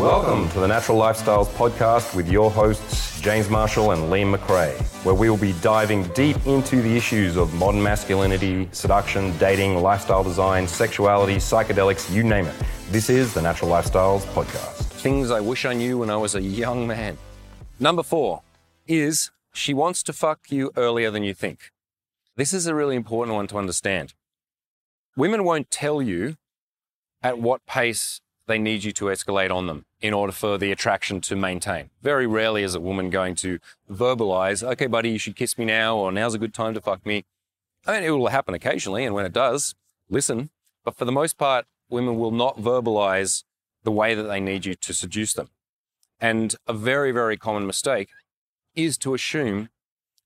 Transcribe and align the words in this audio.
Welcome 0.00 0.48
to 0.52 0.60
the 0.60 0.66
Natural 0.66 0.96
Lifestyles 0.96 1.46
Podcast 1.48 2.14
with 2.14 2.26
your 2.26 2.50
hosts, 2.50 3.20
James 3.20 3.50
Marshall 3.50 3.90
and 3.90 4.10
Liam 4.10 4.34
McRae, 4.34 4.74
where 5.04 5.14
we 5.14 5.28
will 5.28 5.36
be 5.36 5.52
diving 5.60 6.04
deep 6.14 6.38
into 6.46 6.80
the 6.80 6.96
issues 6.96 7.36
of 7.36 7.52
modern 7.52 7.82
masculinity, 7.82 8.66
seduction, 8.72 9.36
dating, 9.36 9.82
lifestyle 9.82 10.24
design, 10.24 10.66
sexuality, 10.66 11.36
psychedelics, 11.36 12.10
you 12.10 12.24
name 12.24 12.46
it. 12.46 12.54
This 12.88 13.10
is 13.10 13.34
the 13.34 13.42
Natural 13.42 13.70
Lifestyles 13.70 14.22
Podcast. 14.32 14.84
Things 15.02 15.30
I 15.30 15.40
wish 15.40 15.66
I 15.66 15.74
knew 15.74 15.98
when 15.98 16.08
I 16.08 16.16
was 16.16 16.34
a 16.34 16.40
young 16.40 16.86
man. 16.86 17.18
Number 17.78 18.02
four 18.02 18.40
is 18.86 19.30
she 19.52 19.74
wants 19.74 20.02
to 20.04 20.14
fuck 20.14 20.50
you 20.50 20.70
earlier 20.78 21.10
than 21.10 21.24
you 21.24 21.34
think. 21.34 21.72
This 22.36 22.54
is 22.54 22.66
a 22.66 22.74
really 22.74 22.96
important 22.96 23.34
one 23.34 23.48
to 23.48 23.58
understand. 23.58 24.14
Women 25.14 25.44
won't 25.44 25.70
tell 25.70 26.00
you 26.00 26.38
at 27.22 27.38
what 27.38 27.66
pace 27.66 28.22
they 28.46 28.58
need 28.58 28.82
you 28.82 28.92
to 28.92 29.04
escalate 29.04 29.50
on 29.50 29.66
them 29.66 29.84
in 30.00 30.14
order 30.14 30.32
for 30.32 30.56
the 30.56 30.72
attraction 30.72 31.20
to 31.20 31.36
maintain. 31.36 31.90
Very 32.02 32.26
rarely 32.26 32.62
is 32.62 32.74
a 32.74 32.80
woman 32.80 33.10
going 33.10 33.34
to 33.36 33.58
verbalize, 33.90 34.62
okay, 34.62 34.86
buddy, 34.86 35.10
you 35.10 35.18
should 35.18 35.36
kiss 35.36 35.58
me 35.58 35.64
now, 35.64 35.96
or 35.96 36.10
now's 36.10 36.34
a 36.34 36.38
good 36.38 36.54
time 36.54 36.74
to 36.74 36.80
fuck 36.80 37.04
me. 37.04 37.24
I 37.86 37.92
mean, 37.92 38.04
it 38.04 38.10
will 38.10 38.28
happen 38.28 38.54
occasionally, 38.54 39.04
and 39.04 39.14
when 39.14 39.26
it 39.26 39.32
does, 39.32 39.74
listen. 40.08 40.50
But 40.84 40.96
for 40.96 41.04
the 41.04 41.12
most 41.12 41.36
part, 41.36 41.66
women 41.90 42.18
will 42.18 42.30
not 42.30 42.58
verbalize 42.58 43.44
the 43.84 43.90
way 43.90 44.14
that 44.14 44.24
they 44.24 44.40
need 44.40 44.64
you 44.64 44.74
to 44.74 44.94
seduce 44.94 45.34
them. 45.34 45.50
And 46.20 46.54
a 46.66 46.72
very, 46.72 47.12
very 47.12 47.36
common 47.36 47.66
mistake 47.66 48.08
is 48.74 48.96
to 48.98 49.14
assume 49.14 49.68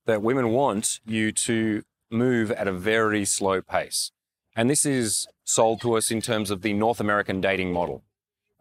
that 0.06 0.22
women 0.22 0.50
want 0.50 1.00
you 1.06 1.32
to 1.32 1.82
move 2.10 2.50
at 2.50 2.68
a 2.68 2.72
very 2.72 3.24
slow 3.24 3.62
pace. 3.62 4.12
And 4.54 4.68
this 4.68 4.84
is 4.84 5.26
sold 5.44 5.80
to 5.80 5.94
us 5.94 6.10
in 6.10 6.20
terms 6.20 6.50
of 6.50 6.62
the 6.62 6.72
North 6.72 7.00
American 7.00 7.40
dating 7.40 7.72
model 7.72 8.02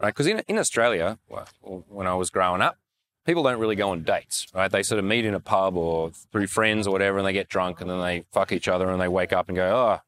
right? 0.03 0.09
Because 0.09 0.27
in, 0.27 0.39
in 0.49 0.59
Australia, 0.59 1.17
when 1.61 2.07
I 2.07 2.13
was 2.13 2.29
growing 2.29 2.61
up, 2.61 2.77
people 3.25 3.41
don't 3.41 3.57
really 3.57 3.77
go 3.77 3.91
on 3.91 4.03
dates, 4.03 4.47
right? 4.53 4.69
They 4.69 4.83
sort 4.83 4.99
of 4.99 5.05
meet 5.05 5.23
in 5.23 5.33
a 5.33 5.39
pub 5.39 5.77
or 5.77 6.11
through 6.11 6.47
friends 6.47 6.85
or 6.85 6.91
whatever, 6.91 7.17
and 7.17 7.25
they 7.25 7.31
get 7.31 7.47
drunk 7.47 7.79
and 7.79 7.89
then 7.89 8.01
they 8.01 8.25
fuck 8.33 8.51
each 8.51 8.67
other 8.67 8.89
and 8.89 9.01
they 9.01 9.07
wake 9.07 9.31
up 9.31 9.47
and 9.47 9.55
go, 9.55 9.73
oh, 9.73 9.99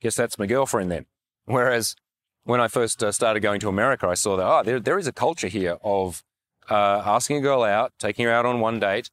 guess 0.00 0.16
that's 0.16 0.40
my 0.40 0.46
girlfriend 0.46 0.90
then. 0.90 1.06
Whereas 1.44 1.94
when 2.42 2.60
I 2.60 2.66
first 2.66 3.02
uh, 3.02 3.12
started 3.12 3.40
going 3.40 3.60
to 3.60 3.68
America, 3.68 4.08
I 4.08 4.14
saw 4.14 4.36
that, 4.36 4.44
oh, 4.44 4.62
there, 4.64 4.80
there 4.80 4.98
is 4.98 5.06
a 5.06 5.12
culture 5.12 5.46
here 5.46 5.78
of 5.84 6.24
uh, 6.68 7.02
asking 7.06 7.36
a 7.36 7.40
girl 7.40 7.62
out, 7.62 7.92
taking 7.98 8.24
her 8.24 8.32
out 8.32 8.46
on 8.46 8.58
one 8.58 8.80
date, 8.80 9.10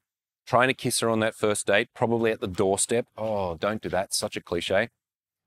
trying 0.48 0.70
to 0.70 0.74
kiss 0.74 1.02
her 1.02 1.10
on 1.10 1.20
that 1.20 1.36
first 1.36 1.68
date, 1.68 1.90
probably 1.94 2.32
at 2.32 2.42
the 2.42 2.48
doorstep. 2.48 3.06
Oh, 3.16 3.58
don't 3.58 3.82
do 3.82 3.90
that. 3.90 4.12
Such 4.16 4.36
a 4.36 4.42
cliche. 4.42 4.90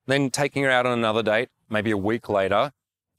Then 0.07 0.31
taking 0.31 0.63
her 0.63 0.71
out 0.71 0.87
on 0.87 0.97
another 0.97 1.23
date, 1.23 1.49
maybe 1.69 1.91
a 1.91 1.97
week 1.97 2.29
later, 2.29 2.73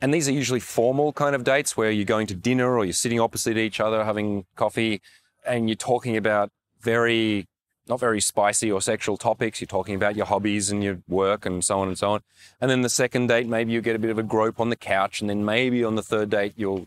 and 0.06 0.14
these 0.14 0.30
are 0.30 0.34
usually 0.34 0.59
formal 0.59 1.11
kind 1.14 1.34
of 1.34 1.44
dates 1.44 1.75
where 1.75 1.89
you're 1.89 2.06
going 2.06 2.28
to 2.28 2.36
dinner 2.36 2.78
or 2.78 2.86
you're 2.86 2.94
sitting 2.94 3.20
opposite 3.20 3.58
each 3.58 3.80
other 3.80 4.06
having 4.06 4.45
coffee 4.56 5.02
and 5.44 5.67
you're 5.67 5.75
talking 5.75 6.16
about 6.16 6.52
very, 6.80 7.48
not 7.88 8.00
very 8.00 8.22
spicy 8.22 8.72
or 8.72 8.81
sexual 8.81 9.17
topics. 9.17 9.59
You're 9.59 9.66
talking 9.66 9.95
about 9.95 10.16
your 10.16 10.28
hobbies 10.28 10.70
and 10.70 10.83
your 10.83 11.00
work 11.08 11.44
and 11.44 11.66
so 11.66 11.80
on 11.80 11.88
and 11.88 11.98
so 11.98 12.11
on. 12.11 12.22
And 12.61 12.70
then 12.70 12.83
the 12.83 12.89
second 12.89 13.30
date, 13.30 13.48
maybe 13.48 13.72
you 13.72 13.81
get 13.81 13.95
a 13.95 14.00
bit 14.00 14.11
of 14.11 14.20
a 14.20 14.22
grope 14.22 14.59
on 14.59 14.70
the 14.70 14.76
couch. 14.76 15.22
And 15.22 15.30
then 15.30 15.44
maybe 15.44 15.83
on 15.83 15.95
the 15.95 16.03
third 16.03 16.30
date, 16.30 16.53
you'll, 16.56 16.86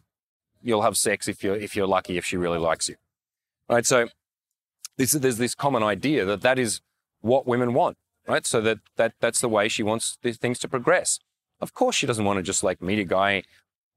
you'll 0.62 0.82
have 0.82 0.96
sex 0.96 1.26
if 1.26 1.42
you're, 1.42 1.56
if 1.56 1.74
you're 1.74 1.88
lucky, 1.88 2.18
if 2.18 2.24
she 2.24 2.36
really 2.36 2.60
likes 2.60 2.88
you. 2.88 2.94
Right. 3.68 3.84
So 3.84 4.06
this, 4.96 5.10
there's 5.10 5.38
this 5.38 5.56
common 5.56 5.82
idea 5.82 6.24
that 6.24 6.42
that 6.42 6.60
is 6.60 6.82
what 7.20 7.48
women 7.48 7.74
want. 7.74 7.96
Right. 8.28 8.46
So 8.46 8.60
that, 8.60 8.78
that, 8.94 9.14
that's 9.18 9.40
the 9.40 9.48
way 9.48 9.66
she 9.66 9.82
wants 9.82 10.18
these 10.22 10.36
things 10.36 10.60
to 10.60 10.68
progress. 10.68 11.18
Of 11.60 11.74
course, 11.74 11.96
she 11.96 12.06
doesn't 12.06 12.24
want 12.24 12.38
to 12.38 12.42
just 12.42 12.62
like 12.62 12.80
meet 12.80 12.98
a 12.98 13.04
guy 13.04 13.42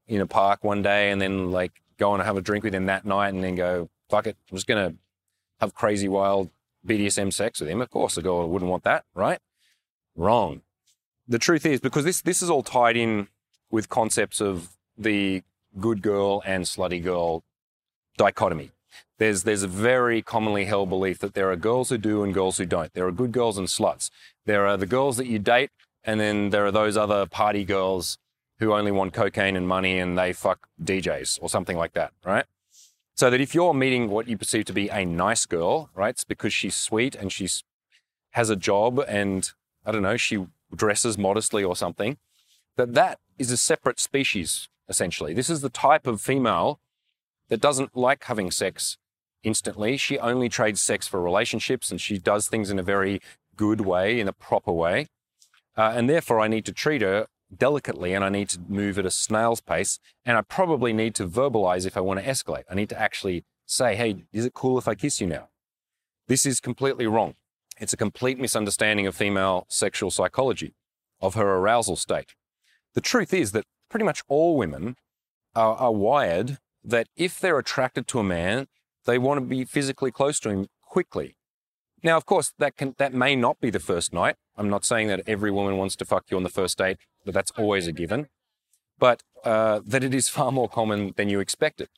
in 0.08 0.22
a 0.22 0.26
park 0.26 0.64
one 0.64 0.82
day 0.82 1.12
and 1.12 1.22
then 1.22 1.52
like 1.52 1.72
go 1.98 2.14
and 2.14 2.24
have 2.24 2.38
a 2.38 2.42
drink 2.42 2.64
with 2.64 2.74
him 2.74 2.88
that 2.88 3.06
night 3.06 3.34
and 3.34 3.44
then 3.44 3.56
go, 3.56 3.90
fuck 4.10 4.28
it, 4.28 4.36
I'm 4.50 4.58
just 4.58 4.68
going 4.68 4.92
to 4.92 4.98
have 5.60 5.74
crazy 5.76 6.08
wild 6.08 6.50
BDSM 6.86 7.32
sex 7.32 7.60
with 7.60 7.70
him. 7.70 7.82
Of 7.82 7.90
course, 7.90 8.18
a 8.18 8.22
girl 8.22 8.50
wouldn't 8.50 8.70
want 8.70 8.84
that, 8.84 9.06
right? 9.14 9.40
Wrong. 10.16 10.62
The 11.28 11.40
truth 11.40 11.66
is, 11.66 11.80
because 11.80 12.04
this, 12.04 12.22
this 12.22 12.42
is 12.42 12.50
all 12.50 12.64
tied 12.64 12.98
in 12.98 13.28
with 13.70 13.88
concepts 13.88 14.42
of 14.42 14.70
the 14.98 15.44
good 15.80 16.02
girl 16.02 16.42
and 16.46 16.66
slutty 16.66 17.02
girl 17.02 17.44
dichotomy. 18.18 18.72
There's, 19.20 19.44
there's 19.44 19.64
a 19.64 19.68
very 19.68 20.22
commonly 20.22 20.66
held 20.66 20.90
belief 20.90 21.20
that 21.20 21.36
there 21.36 21.52
are 21.52 21.56
girls 21.56 21.90
who 21.90 21.98
do 21.98 22.24
and 22.24 22.34
girls 22.34 22.58
who 22.58 22.66
don't. 22.66 22.92
There 22.94 23.08
are 23.08 23.12
good 23.12 23.32
girls 23.32 23.58
and 23.58 23.68
sluts. 23.68 24.10
There 24.46 24.66
are 24.66 24.78
the 24.78 24.88
girls 24.88 25.18
that 25.18 25.28
you 25.28 25.40
date 25.40 25.70
and 26.04 26.20
then 26.20 26.50
there 26.50 26.66
are 26.66 26.72
those 26.72 26.98
other 26.98 27.26
party 27.26 27.64
girls 27.64 28.18
who 28.60 28.74
only 28.74 28.92
want 28.92 29.14
cocaine 29.14 29.56
and 29.56 29.68
money 29.68 29.98
and 29.98 30.18
they 30.18 30.34
fuck 30.34 30.68
DJs 30.84 31.40
or 31.42 31.50
something 31.50 31.78
like 31.78 31.94
that, 31.94 32.12
right? 32.26 32.46
So 33.16 33.30
that 33.30 33.42
if 33.42 33.54
you're 33.54 33.74
meeting 33.74 34.10
what 34.10 34.28
you 34.28 34.38
perceive 34.38 34.66
to 34.66 34.74
be 34.74 34.90
a 34.90 35.06
nice 35.06 35.46
girl, 35.46 35.90
right, 35.96 36.10
it's 36.10 36.24
because 36.24 36.54
she's 36.54 36.76
sweet 36.76 37.16
and 37.16 37.32
she's 37.32 37.64
has 38.32 38.50
a 38.50 38.56
job 38.56 39.04
and 39.08 39.52
I 39.86 39.92
don't 39.92 40.04
know, 40.04 40.18
she 40.18 40.46
dresses 40.74 41.18
modestly 41.18 41.64
or 41.64 41.76
something, 41.76 42.18
that 42.78 42.94
that 42.94 43.20
is 43.38 43.52
a 43.52 43.58
separate 43.58 44.00
species 44.00 44.70
essentially. 44.88 45.34
This 45.34 45.50
is 45.50 45.62
the 45.62 45.70
type 45.70 46.08
of 46.08 46.22
female 46.22 46.80
that 47.50 47.62
doesn't 47.62 47.96
like 47.96 48.26
having 48.26 48.52
sex 48.52 48.98
instantly. 49.44 49.98
She 49.98 50.20
only 50.20 50.50
trades 50.50 50.82
sex 50.82 51.08
for 51.08 51.22
relationships 51.22 51.92
and 51.92 52.00
she 52.00 52.18
does 52.18 52.48
things 52.48 52.70
in 52.70 52.80
a 52.80 52.84
very 52.84 53.22
good 53.56 53.82
way, 53.82 54.20
in 54.20 54.28
a 54.28 54.34
proper 54.34 54.72
way. 54.72 55.08
Uh, 55.78 55.94
and 55.96 56.10
therefore, 56.10 56.40
I 56.40 56.48
need 56.48 56.66
to 56.66 56.74
treat 56.74 57.02
her 57.02 57.28
delicately 57.56 58.14
and 58.14 58.24
I 58.24 58.30
need 58.30 58.50
to 58.50 58.60
move 58.68 58.98
at 58.98 59.06
a 59.06 59.12
snail's 59.12 59.62
pace. 59.62 60.00
And 60.26 60.38
I 60.38 60.42
probably 60.42 60.94
need 60.94 61.16
to 61.16 61.28
verbalize 61.28 61.86
if 61.86 61.98
I 61.98 62.02
want 62.02 62.20
to 62.20 62.26
escalate. 62.26 62.64
I 62.70 62.76
need 62.76 62.90
to 62.90 63.00
actually 63.00 63.46
say, 63.66 63.96
hey, 63.96 64.26
is 64.32 64.46
it 64.46 64.54
cool 64.54 64.78
if 64.78 64.88
I 64.88 64.96
kiss 64.96 65.22
you 65.22 65.28
now? 65.28 65.50
This 66.28 66.46
is 66.46 66.60
completely 66.60 67.08
wrong. 67.08 67.36
It's 67.80 67.94
a 67.94 67.98
complete 67.98 68.40
misunderstanding 68.40 69.08
of 69.08 69.16
female 69.16 69.66
sexual 69.70 70.12
psychology, 70.12 70.76
of 71.20 71.36
her 71.36 71.56
arousal 71.56 71.96
state. 71.96 72.36
The 72.94 73.02
truth 73.02 73.34
is 73.34 73.54
that 73.54 73.66
pretty 73.90 74.06
much 74.06 74.22
all 74.28 74.58
women 74.58 74.98
are, 75.56 75.76
are 75.76 75.92
wired 75.92 76.58
that 76.84 77.08
if 77.16 77.40
they're 77.40 77.60
attracted 77.60 78.08
to 78.08 78.20
a 78.20 78.24
man, 78.24 78.68
they 79.06 79.18
want 79.18 79.40
to 79.40 79.46
be 79.46 79.66
physically 79.66 80.12
close 80.12 80.40
to 80.42 80.50
him 80.50 80.68
quickly. 80.82 81.36
Now, 82.04 82.18
of 82.18 82.26
course, 82.26 82.54
that 82.58 82.78
can 82.78 82.96
that 82.98 83.14
may 83.14 83.36
not 83.36 83.60
be 83.60 83.70
the 83.70 83.80
first 83.80 84.14
night. 84.14 84.36
I'm 84.58 84.70
not 84.70 84.86
saying 84.86 85.08
that 85.08 85.22
every 85.28 85.52
woman 85.52 85.78
wants 85.78 85.96
to 85.98 86.06
fuck 86.06 86.26
you 86.30 86.38
on 86.38 86.44
the 86.44 86.50
first 86.50 86.78
date, 86.78 86.98
that 87.26 87.34
that's 87.34 87.52
always 87.52 87.88
a 87.88 87.92
given, 87.92 88.28
but 88.98 89.22
uh, 89.44 89.82
that 89.86 90.04
it 90.04 90.14
is 90.14 90.28
far 90.28 90.52
more 90.52 90.68
common 90.68 91.14
than 91.16 91.30
you 91.30 91.40
expected. 91.40 91.90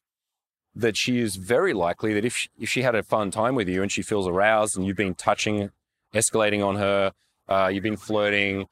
That 0.75 0.97
she 0.97 1.19
is 1.19 1.35
very 1.37 1.73
likely 1.73 2.13
that 2.13 2.25
if 2.25 2.35
she, 2.35 2.49
if 2.59 2.69
she 2.69 2.81
had 2.81 2.95
a 2.95 3.03
fun 3.03 3.31
time 3.31 3.55
with 3.55 3.69
you 3.69 3.81
and 3.81 3.91
she 3.91 4.01
feels 4.01 4.27
aroused 4.27 4.75
and 4.75 4.85
you've 4.85 4.97
been 4.97 5.15
touching, 5.15 5.69
escalating 6.13 6.65
on 6.65 6.75
her, 6.75 7.13
uh, 7.47 7.69
you've 7.71 7.83
been 7.83 7.97
flirting, 7.97 8.67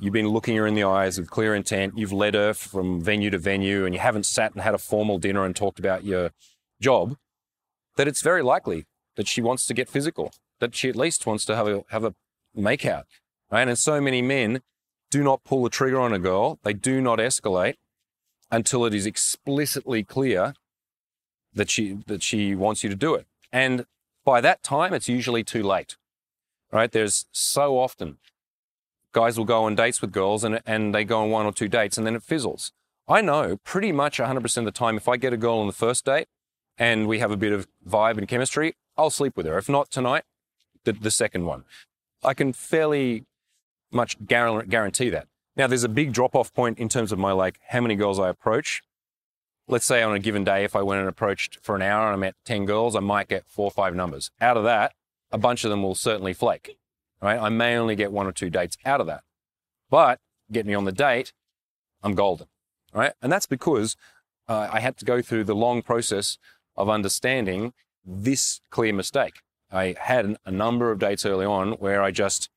you've 0.00 0.12
been 0.12 0.28
looking 0.28 0.56
her 0.56 0.66
in 0.66 0.74
the 0.74 0.84
eyes 0.84 1.18
with 1.18 1.30
clear 1.30 1.54
intent, 1.54 1.96
you've 1.96 2.12
led 2.12 2.34
her 2.34 2.52
from 2.52 3.00
venue 3.00 3.30
to 3.30 3.38
venue, 3.38 3.84
and 3.86 3.94
you 3.94 4.00
haven't 4.00 4.26
sat 4.26 4.52
and 4.52 4.62
had 4.62 4.74
a 4.74 4.78
formal 4.78 5.18
dinner 5.18 5.44
and 5.44 5.56
talked 5.56 5.78
about 5.78 6.04
your 6.04 6.30
job, 6.80 7.16
that 7.96 8.06
it's 8.06 8.22
very 8.22 8.42
likely 8.42 8.84
that 9.16 9.26
she 9.26 9.40
wants 9.40 9.66
to 9.66 9.74
get 9.74 9.88
physical 9.88 10.30
that 10.60 10.74
she 10.74 10.88
at 10.88 10.96
least 10.96 11.26
wants 11.26 11.44
to 11.46 11.56
have 11.56 11.68
a 11.68 11.84
have 11.90 12.04
a 12.04 12.14
makeout, 12.56 13.04
right? 13.50 13.68
And 13.68 13.78
so 13.78 14.00
many 14.00 14.22
men 14.22 14.62
do 15.10 15.22
not 15.22 15.44
pull 15.44 15.62
the 15.62 15.70
trigger 15.70 16.00
on 16.00 16.12
a 16.12 16.18
girl. 16.18 16.58
They 16.62 16.72
do 16.72 17.00
not 17.00 17.18
escalate 17.18 17.74
until 18.50 18.84
it 18.84 18.94
is 18.94 19.06
explicitly 19.06 20.02
clear 20.02 20.54
that 21.54 21.70
she 21.70 21.98
that 22.06 22.22
she 22.22 22.54
wants 22.54 22.82
you 22.82 22.90
to 22.90 22.96
do 22.96 23.14
it. 23.14 23.26
And 23.52 23.86
by 24.24 24.40
that 24.40 24.62
time, 24.62 24.92
it's 24.92 25.08
usually 25.08 25.44
too 25.44 25.62
late, 25.62 25.96
right? 26.72 26.90
There's 26.90 27.26
so 27.32 27.78
often 27.78 28.18
guys 29.12 29.38
will 29.38 29.46
go 29.46 29.64
on 29.64 29.74
dates 29.74 30.02
with 30.02 30.12
girls 30.12 30.44
and 30.44 30.60
and 30.66 30.94
they 30.94 31.04
go 31.04 31.22
on 31.22 31.30
one 31.30 31.46
or 31.46 31.52
two 31.52 31.68
dates 31.68 31.96
and 31.96 32.06
then 32.06 32.16
it 32.16 32.22
fizzles. 32.22 32.72
I 33.08 33.20
know 33.20 33.56
pretty 33.58 33.92
much 33.92 34.18
100% 34.18 34.56
of 34.56 34.64
the 34.64 34.72
time 34.72 34.96
if 34.96 35.08
I 35.08 35.16
get 35.16 35.32
a 35.32 35.36
girl 35.36 35.58
on 35.58 35.68
the 35.68 35.72
first 35.72 36.04
date 36.04 36.26
and 36.76 37.06
we 37.06 37.20
have 37.20 37.30
a 37.30 37.36
bit 37.36 37.52
of 37.52 37.68
vibe 37.88 38.18
and 38.18 38.26
chemistry, 38.26 38.74
I'll 38.96 39.10
sleep 39.10 39.36
with 39.36 39.46
her. 39.46 39.56
If 39.58 39.68
not 39.68 39.90
tonight, 39.90 40.24
the, 40.86 40.92
the 40.92 41.10
second 41.10 41.44
one. 41.44 41.64
I 42.24 42.32
can 42.32 42.54
fairly 42.54 43.26
much 43.92 44.16
guarantee 44.24 45.10
that. 45.10 45.28
Now, 45.56 45.66
there's 45.66 45.84
a 45.84 45.88
big 45.88 46.12
drop 46.12 46.34
off 46.34 46.52
point 46.54 46.78
in 46.78 46.88
terms 46.88 47.12
of 47.12 47.18
my 47.18 47.32
like 47.32 47.58
how 47.68 47.80
many 47.82 47.94
girls 47.94 48.18
I 48.18 48.28
approach. 48.28 48.82
Let's 49.68 49.84
say 49.84 50.02
on 50.02 50.14
a 50.14 50.18
given 50.18 50.44
day, 50.44 50.64
if 50.64 50.76
I 50.76 50.82
went 50.82 51.00
and 51.00 51.08
approached 51.08 51.58
for 51.62 51.74
an 51.76 51.82
hour 51.82 52.06
and 52.06 52.14
I 52.14 52.16
met 52.16 52.34
10 52.44 52.64
girls, 52.66 52.94
I 52.94 53.00
might 53.00 53.28
get 53.28 53.44
four 53.46 53.64
or 53.64 53.70
five 53.70 53.94
numbers. 53.94 54.30
Out 54.40 54.56
of 54.56 54.64
that, 54.64 54.92
a 55.32 55.38
bunch 55.38 55.64
of 55.64 55.70
them 55.70 55.82
will 55.82 55.94
certainly 55.94 56.32
flake. 56.32 56.78
Right? 57.20 57.38
I 57.38 57.48
may 57.48 57.76
only 57.76 57.96
get 57.96 58.12
one 58.12 58.26
or 58.26 58.32
two 58.32 58.50
dates 58.50 58.76
out 58.84 59.00
of 59.00 59.06
that. 59.06 59.22
But 59.90 60.20
get 60.52 60.66
me 60.66 60.74
on 60.74 60.84
the 60.84 60.92
date, 60.92 61.32
I'm 62.02 62.14
golden. 62.14 62.46
Right? 62.92 63.12
And 63.20 63.32
that's 63.32 63.46
because 63.46 63.96
uh, 64.48 64.68
I 64.72 64.80
had 64.80 64.96
to 64.98 65.04
go 65.04 65.20
through 65.20 65.44
the 65.44 65.54
long 65.54 65.82
process 65.82 66.38
of 66.76 66.88
understanding 66.88 67.72
this 68.04 68.60
clear 68.70 68.92
mistake. 68.92 69.40
I 69.76 69.94
had 69.98 70.38
a 70.46 70.50
number 70.50 70.90
of 70.90 70.98
dates 70.98 71.26
early 71.26 71.44
on 71.44 71.72
where 71.72 72.02
I 72.02 72.10
just 72.10 72.48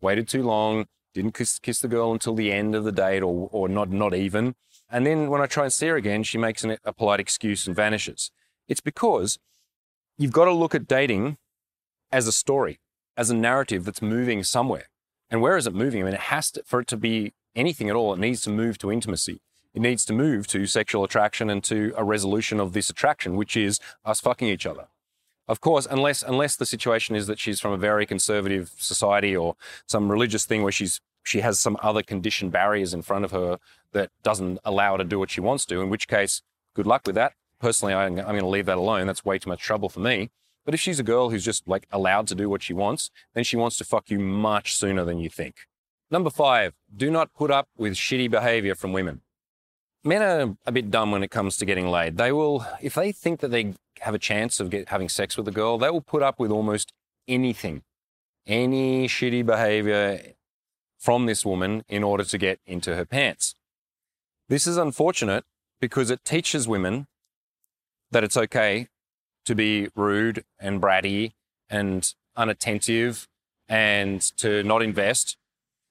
waited 0.00 0.28
too 0.28 0.44
long, 0.44 0.86
didn't 1.12 1.34
kiss, 1.34 1.58
kiss 1.58 1.80
the 1.80 1.88
girl 1.88 2.12
until 2.12 2.34
the 2.34 2.52
end 2.52 2.76
of 2.76 2.84
the 2.84 2.92
date 2.92 3.20
or, 3.22 3.48
or 3.50 3.68
not, 3.68 3.90
not 3.90 4.14
even. 4.14 4.54
And 4.88 5.04
then 5.04 5.28
when 5.28 5.40
I 5.40 5.46
try 5.46 5.64
and 5.64 5.72
see 5.72 5.88
her 5.88 5.96
again, 5.96 6.22
she 6.22 6.38
makes 6.38 6.62
an, 6.62 6.78
a 6.84 6.92
polite 6.92 7.18
excuse 7.18 7.66
and 7.66 7.74
vanishes. 7.74 8.30
It's 8.68 8.80
because 8.80 9.40
you've 10.16 10.32
got 10.32 10.44
to 10.44 10.52
look 10.52 10.72
at 10.72 10.86
dating 10.86 11.38
as 12.12 12.28
a 12.28 12.32
story, 12.32 12.78
as 13.16 13.28
a 13.28 13.34
narrative 13.34 13.84
that's 13.84 14.00
moving 14.00 14.44
somewhere. 14.44 14.88
And 15.28 15.42
where 15.42 15.56
is 15.56 15.66
it 15.66 15.74
moving? 15.74 16.02
I 16.02 16.04
mean, 16.04 16.14
it 16.14 16.20
has 16.20 16.52
to, 16.52 16.62
for 16.64 16.80
it 16.80 16.86
to 16.88 16.96
be 16.96 17.34
anything 17.56 17.90
at 17.90 17.96
all, 17.96 18.14
it 18.14 18.20
needs 18.20 18.40
to 18.42 18.50
move 18.50 18.78
to 18.78 18.92
intimacy. 18.92 19.40
It 19.74 19.82
needs 19.82 20.04
to 20.04 20.12
move 20.12 20.46
to 20.48 20.64
sexual 20.66 21.02
attraction 21.02 21.50
and 21.50 21.62
to 21.64 21.92
a 21.96 22.04
resolution 22.04 22.60
of 22.60 22.72
this 22.72 22.88
attraction, 22.88 23.34
which 23.34 23.56
is 23.56 23.80
us 24.04 24.20
fucking 24.20 24.46
each 24.46 24.64
other. 24.64 24.86
Of 25.48 25.60
course, 25.60 25.86
unless 25.90 26.22
unless 26.22 26.56
the 26.56 26.66
situation 26.66 27.16
is 27.16 27.26
that 27.26 27.38
she's 27.38 27.58
from 27.60 27.72
a 27.72 27.78
very 27.78 28.04
conservative 28.04 28.70
society 28.76 29.34
or 29.34 29.56
some 29.86 30.10
religious 30.10 30.44
thing 30.44 30.62
where 30.62 30.72
she's 30.72 31.00
she 31.24 31.40
has 31.40 31.58
some 31.58 31.76
other 31.82 32.02
conditioned 32.02 32.52
barriers 32.52 32.94
in 32.94 33.02
front 33.02 33.24
of 33.24 33.30
her 33.30 33.58
that 33.92 34.10
doesn't 34.22 34.58
allow 34.64 34.92
her 34.92 34.98
to 34.98 35.04
do 35.04 35.18
what 35.18 35.30
she 35.30 35.40
wants 35.40 35.64
to, 35.66 35.80
in 35.80 35.90
which 35.90 36.08
case, 36.08 36.42
good 36.74 36.86
luck 36.86 37.02
with 37.06 37.14
that. 37.14 37.32
Personally, 37.60 37.94
I'm, 37.94 38.18
I'm 38.18 38.24
going 38.24 38.40
to 38.40 38.46
leave 38.46 38.66
that 38.66 38.78
alone. 38.78 39.06
That's 39.06 39.24
way 39.24 39.38
too 39.38 39.50
much 39.50 39.60
trouble 39.60 39.88
for 39.88 40.00
me. 40.00 40.30
But 40.64 40.74
if 40.74 40.80
she's 40.80 41.00
a 41.00 41.02
girl 41.02 41.30
who's 41.30 41.44
just 41.44 41.66
like 41.66 41.86
allowed 41.90 42.28
to 42.28 42.34
do 42.34 42.48
what 42.48 42.62
she 42.62 42.72
wants, 42.72 43.10
then 43.34 43.44
she 43.44 43.56
wants 43.56 43.78
to 43.78 43.84
fuck 43.84 44.10
you 44.10 44.18
much 44.18 44.74
sooner 44.74 45.04
than 45.04 45.18
you 45.18 45.28
think. 45.28 45.66
Number 46.10 46.30
five, 46.30 46.74
do 46.94 47.10
not 47.10 47.34
put 47.34 47.50
up 47.50 47.68
with 47.76 47.94
shitty 47.94 48.30
behavior 48.30 48.74
from 48.74 48.92
women. 48.92 49.22
Men 50.04 50.22
are 50.22 50.56
a 50.66 50.72
bit 50.72 50.90
dumb 50.90 51.10
when 51.10 51.22
it 51.22 51.30
comes 51.30 51.56
to 51.56 51.64
getting 51.64 51.88
laid. 51.88 52.16
They 52.16 52.32
will, 52.32 52.64
if 52.80 52.94
they 52.94 53.12
think 53.12 53.40
that 53.40 53.50
they 53.50 53.74
have 54.00 54.14
a 54.14 54.18
chance 54.18 54.60
of 54.60 54.70
get, 54.70 54.88
having 54.88 55.08
sex 55.08 55.36
with 55.36 55.48
a 55.48 55.52
girl, 55.52 55.76
they 55.78 55.90
will 55.90 56.00
put 56.00 56.22
up 56.22 56.38
with 56.38 56.50
almost 56.50 56.92
anything, 57.26 57.82
any 58.46 59.08
shitty 59.08 59.44
behavior 59.44 60.20
from 60.98 61.26
this 61.26 61.44
woman 61.44 61.84
in 61.88 62.02
order 62.04 62.24
to 62.24 62.38
get 62.38 62.60
into 62.66 62.94
her 62.94 63.04
pants. 63.04 63.54
This 64.48 64.66
is 64.66 64.76
unfortunate 64.76 65.44
because 65.80 66.10
it 66.10 66.24
teaches 66.24 66.66
women 66.66 67.06
that 68.10 68.24
it's 68.24 68.36
okay 68.36 68.88
to 69.44 69.54
be 69.54 69.88
rude 69.94 70.44
and 70.58 70.80
bratty 70.80 71.32
and 71.68 72.14
unattentive 72.36 73.28
and 73.68 74.20
to 74.38 74.62
not 74.62 74.82
invest. 74.82 75.36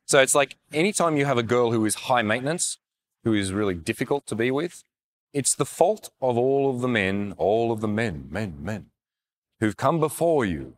So 0.06 0.19
it's 0.19 0.33
like 0.33 0.56
anytime 0.74 1.18
you 1.18 1.25
have 1.25 1.38
a 1.38 1.44
girl 1.44 1.71
who 1.71 1.86
is 1.86 1.95
high 1.95 2.21
maintenance, 2.21 2.80
who 3.23 3.33
is 3.33 3.53
really 3.53 3.75
difficult 3.75 4.25
to 4.27 4.35
be 4.35 4.51
with, 4.51 4.83
it's 5.33 5.55
the 5.55 5.65
fault 5.65 6.09
of 6.21 6.37
all 6.37 6.69
of 6.69 6.81
the 6.81 6.87
men, 6.87 7.33
all 7.37 7.71
of 7.71 7.81
the 7.81 7.87
men, 7.87 8.27
men, 8.29 8.57
men, 8.59 8.87
who've 9.59 9.77
come 9.77 9.99
before 9.99 10.45
you 10.45 10.77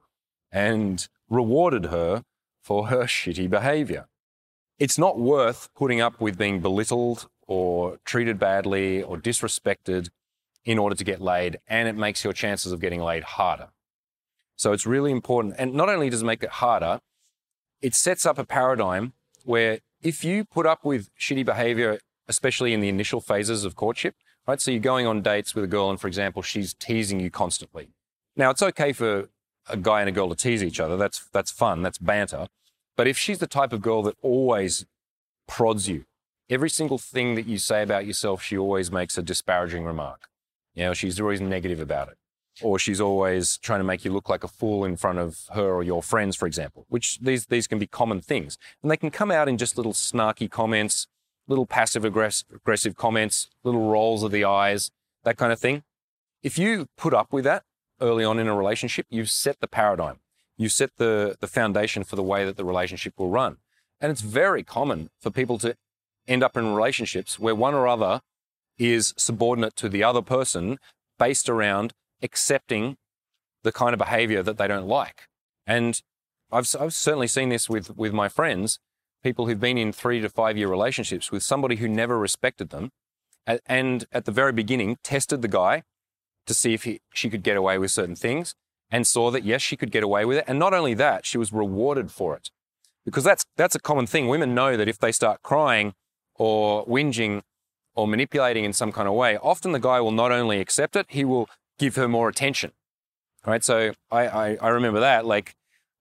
and 0.51 1.07
rewarded 1.29 1.85
her 1.85 2.23
for 2.61 2.87
her 2.87 3.03
shitty 3.03 3.49
behavior. 3.49 4.07
It's 4.79 4.97
not 4.97 5.19
worth 5.19 5.69
putting 5.75 6.01
up 6.01 6.19
with 6.19 6.37
being 6.37 6.61
belittled 6.61 7.27
or 7.47 7.97
treated 8.05 8.39
badly 8.39 9.01
or 9.03 9.17
disrespected 9.17 10.09
in 10.65 10.77
order 10.77 10.95
to 10.95 11.03
get 11.03 11.21
laid, 11.21 11.59
and 11.67 11.87
it 11.87 11.95
makes 11.95 12.23
your 12.23 12.33
chances 12.33 12.71
of 12.71 12.79
getting 12.79 13.01
laid 13.01 13.23
harder. 13.23 13.69
So 14.55 14.73
it's 14.73 14.85
really 14.85 15.11
important. 15.11 15.55
And 15.57 15.73
not 15.73 15.89
only 15.89 16.09
does 16.09 16.21
it 16.21 16.25
make 16.25 16.43
it 16.43 16.49
harder, 16.49 16.99
it 17.81 17.95
sets 17.95 18.25
up 18.25 18.37
a 18.37 18.43
paradigm 18.43 19.13
where 19.43 19.79
if 20.01 20.23
you 20.23 20.45
put 20.45 20.65
up 20.65 20.83
with 20.83 21.09
shitty 21.17 21.45
behavior, 21.45 21.99
especially 22.29 22.73
in 22.73 22.79
the 22.79 22.87
initial 22.87 23.19
phases 23.19 23.65
of 23.65 23.75
courtship, 23.75 24.15
right? 24.47 24.61
So 24.61 24.71
you're 24.71 24.79
going 24.79 25.05
on 25.05 25.21
dates 25.21 25.53
with 25.53 25.65
a 25.65 25.67
girl, 25.67 25.89
and 25.89 25.99
for 25.99 26.07
example, 26.07 26.41
she's 26.41 26.73
teasing 26.73 27.19
you 27.19 27.29
constantly. 27.29 27.89
Now, 28.37 28.51
it's 28.51 28.61
okay 28.61 28.93
for 28.93 29.27
a 29.67 29.75
guy 29.75 29.99
and 29.99 30.07
a 30.07 30.13
girl 30.13 30.29
to 30.29 30.35
tease 30.35 30.63
each 30.63 30.79
other. 30.79 30.95
That's, 30.95 31.27
that's 31.33 31.51
fun. 31.51 31.81
That's 31.81 31.97
banter. 31.97 32.47
But 32.95 33.07
if 33.07 33.17
she's 33.17 33.39
the 33.39 33.47
type 33.47 33.73
of 33.73 33.81
girl 33.81 34.03
that 34.03 34.15
always 34.21 34.85
prods 35.47 35.89
you, 35.89 36.05
every 36.49 36.69
single 36.69 36.97
thing 36.97 37.35
that 37.35 37.47
you 37.47 37.57
say 37.57 37.81
about 37.81 38.05
yourself, 38.05 38.41
she 38.41 38.57
always 38.57 38.91
makes 38.91 39.17
a 39.17 39.21
disparaging 39.21 39.83
remark. 39.83 40.29
You 40.75 40.85
know, 40.85 40.93
she's 40.93 41.19
always 41.19 41.41
negative 41.41 41.79
about 41.79 42.09
it. 42.09 42.17
Or 42.61 42.77
she's 42.77 42.99
always 42.99 43.57
trying 43.57 43.79
to 43.79 43.85
make 43.85 44.03
you 44.03 44.11
look 44.11 44.27
like 44.27 44.43
a 44.43 44.47
fool 44.47 44.83
in 44.83 44.97
front 44.97 45.17
of 45.17 45.45
her 45.53 45.71
or 45.73 45.81
your 45.81 46.03
friends, 46.03 46.35
for 46.35 46.45
example, 46.45 46.85
which 46.89 47.19
these, 47.19 47.45
these 47.45 47.67
can 47.67 47.79
be 47.79 47.87
common 47.87 48.19
things. 48.21 48.57
And 48.81 48.91
they 48.91 48.97
can 48.97 49.11
come 49.11 49.31
out 49.31 49.47
in 49.47 49.57
just 49.57 49.77
little 49.77 49.93
snarky 49.93 50.51
comments, 50.51 51.07
little 51.49 51.65
passive 51.65 52.05
aggressive 52.05 52.95
comments, 52.95 53.49
little 53.65 53.89
rolls 53.89 54.23
of 54.23 54.31
the 54.31 54.45
eyes, 54.45 54.91
that 55.25 55.35
kind 55.35 55.51
of 55.51 55.59
thing. 55.59 55.83
If 56.41 56.57
you 56.57 56.87
put 56.95 57.13
up 57.13 57.33
with 57.33 57.43
that 57.43 57.63
early 57.99 58.23
on 58.23 58.39
in 58.39 58.47
a 58.47 58.55
relationship, 58.55 59.05
you've 59.09 59.29
set 59.29 59.59
the 59.59 59.67
paradigm 59.67 60.19
You've 60.59 60.73
set 60.73 60.97
the, 60.97 61.37
the 61.39 61.47
foundation 61.47 62.03
for 62.03 62.17
the 62.17 62.21
way 62.21 62.43
that 62.43 62.57
the 62.57 62.65
relationship 62.65 63.13
will 63.17 63.29
run. 63.29 63.57
And 64.01 64.11
it's 64.11 64.21
very 64.21 64.61
common 64.61 65.09
for 65.21 65.31
people 65.31 65.57
to 65.59 65.75
end 66.27 66.43
up 66.43 66.57
in 66.57 66.75
relationships 66.75 67.39
where 67.39 67.55
one 67.55 67.73
or 67.73 67.87
other 67.87 68.19
is 68.77 69.13
subordinate 69.17 69.77
to 69.77 69.87
the 69.87 70.03
other 70.03 70.21
person 70.21 70.77
based 71.17 71.47
around 71.47 71.93
accepting 72.21 72.97
the 73.63 73.71
kind 73.71 73.93
of 73.93 73.99
behavior 73.99 74.43
that 74.43 74.57
they 74.57 74.67
don't 74.67 74.87
like. 74.87 75.27
And 75.65 76.01
I've, 76.51 76.69
I've 76.77 76.93
certainly 76.93 77.27
seen 77.27 77.47
this 77.47 77.69
with, 77.69 77.95
with 77.95 78.11
my 78.11 78.27
friends, 78.27 78.79
people 79.23 79.47
who've 79.47 79.59
been 79.59 79.77
in 79.77 79.91
three 79.91 80.19
to 80.21 80.29
five 80.29 80.57
year 80.57 80.67
relationships 80.67 81.31
with 81.31 81.43
somebody 81.43 81.77
who 81.77 81.87
never 81.87 82.17
respected 82.17 82.69
them 82.69 82.91
and 83.65 84.05
at 84.11 84.25
the 84.25 84.31
very 84.31 84.51
beginning 84.51 84.97
tested 85.03 85.41
the 85.41 85.47
guy 85.47 85.83
to 86.45 86.53
see 86.53 86.73
if 86.73 86.83
he, 86.83 87.01
she 87.13 87.29
could 87.29 87.43
get 87.43 87.57
away 87.57 87.77
with 87.77 87.91
certain 87.91 88.15
things 88.15 88.55
and 88.91 89.05
saw 89.05 89.31
that 89.31 89.43
yes, 89.43 89.61
she 89.61 89.77
could 89.77 89.91
get 89.91 90.03
away 90.03 90.25
with 90.25 90.37
it. 90.37 90.45
And 90.47 90.59
not 90.59 90.73
only 90.73 90.93
that, 90.95 91.25
she 91.25 91.37
was 91.37 91.53
rewarded 91.53 92.11
for 92.11 92.35
it. 92.35 92.49
Because 93.05 93.23
that's 93.23 93.45
that's 93.55 93.75
a 93.75 93.79
common 93.79 94.05
thing. 94.07 94.27
Women 94.27 94.53
know 94.53 94.77
that 94.77 94.87
if 94.87 94.99
they 94.99 95.11
start 95.11 95.41
crying 95.41 95.93
or 96.35 96.85
whinging 96.85 97.41
or 97.95 98.07
manipulating 98.07 98.65
in 98.65 98.73
some 98.73 98.91
kind 98.91 99.07
of 99.07 99.13
way, 99.13 99.37
often 99.37 99.71
the 99.71 99.79
guy 99.79 99.99
will 99.99 100.11
not 100.11 100.31
only 100.31 100.59
accept 100.59 100.95
it, 100.95 101.05
he 101.09 101.23
will 101.23 101.49
give 101.79 101.95
her 101.95 102.07
more 102.07 102.29
attention. 102.29 102.71
Right. 103.45 103.63
So 103.63 103.93
I, 104.11 104.27
I, 104.27 104.57
I 104.61 104.67
remember 104.67 104.99
that. 104.99 105.25
Like 105.25 105.55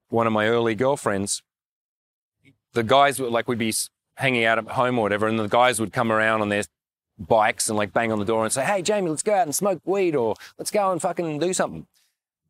one 0.08 0.26
of 0.26 0.32
my 0.32 0.48
early 0.48 0.74
girlfriends, 0.74 1.42
the 2.72 2.82
guys 2.82 3.20
would 3.20 3.32
like 3.32 3.48
we'd 3.48 3.58
be 3.58 3.74
hanging 4.16 4.44
out 4.44 4.58
at 4.58 4.68
home 4.68 4.98
or 4.98 5.02
whatever, 5.02 5.26
and 5.26 5.38
the 5.38 5.48
guys 5.48 5.80
would 5.80 5.92
come 5.92 6.10
around 6.10 6.40
on 6.40 6.48
their 6.48 6.64
bikes 7.18 7.68
and 7.68 7.76
like 7.76 7.92
bang 7.92 8.12
on 8.12 8.18
the 8.18 8.24
door 8.24 8.44
and 8.44 8.52
say, 8.52 8.64
Hey 8.64 8.82
Jamie, 8.82 9.10
let's 9.10 9.22
go 9.22 9.34
out 9.34 9.46
and 9.46 9.54
smoke 9.54 9.80
weed 9.84 10.14
or 10.14 10.34
let's 10.58 10.70
go 10.70 10.92
and 10.92 11.00
fucking 11.00 11.38
do 11.38 11.52
something. 11.52 11.86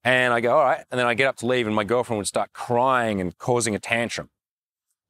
And 0.05 0.33
I 0.33 0.41
go, 0.41 0.57
all 0.57 0.65
right. 0.65 0.85
And 0.91 0.99
then 0.99 1.07
I 1.07 1.15
get 1.15 1.27
up 1.27 1.37
to 1.37 1.47
leave, 1.47 1.67
and 1.67 1.75
my 1.75 1.85
girlfriend 1.85 2.19
would 2.19 2.27
start 2.27 2.53
crying 2.53 3.21
and 3.21 3.37
causing 3.37 3.75
a 3.75 3.79
tantrum. 3.79 4.31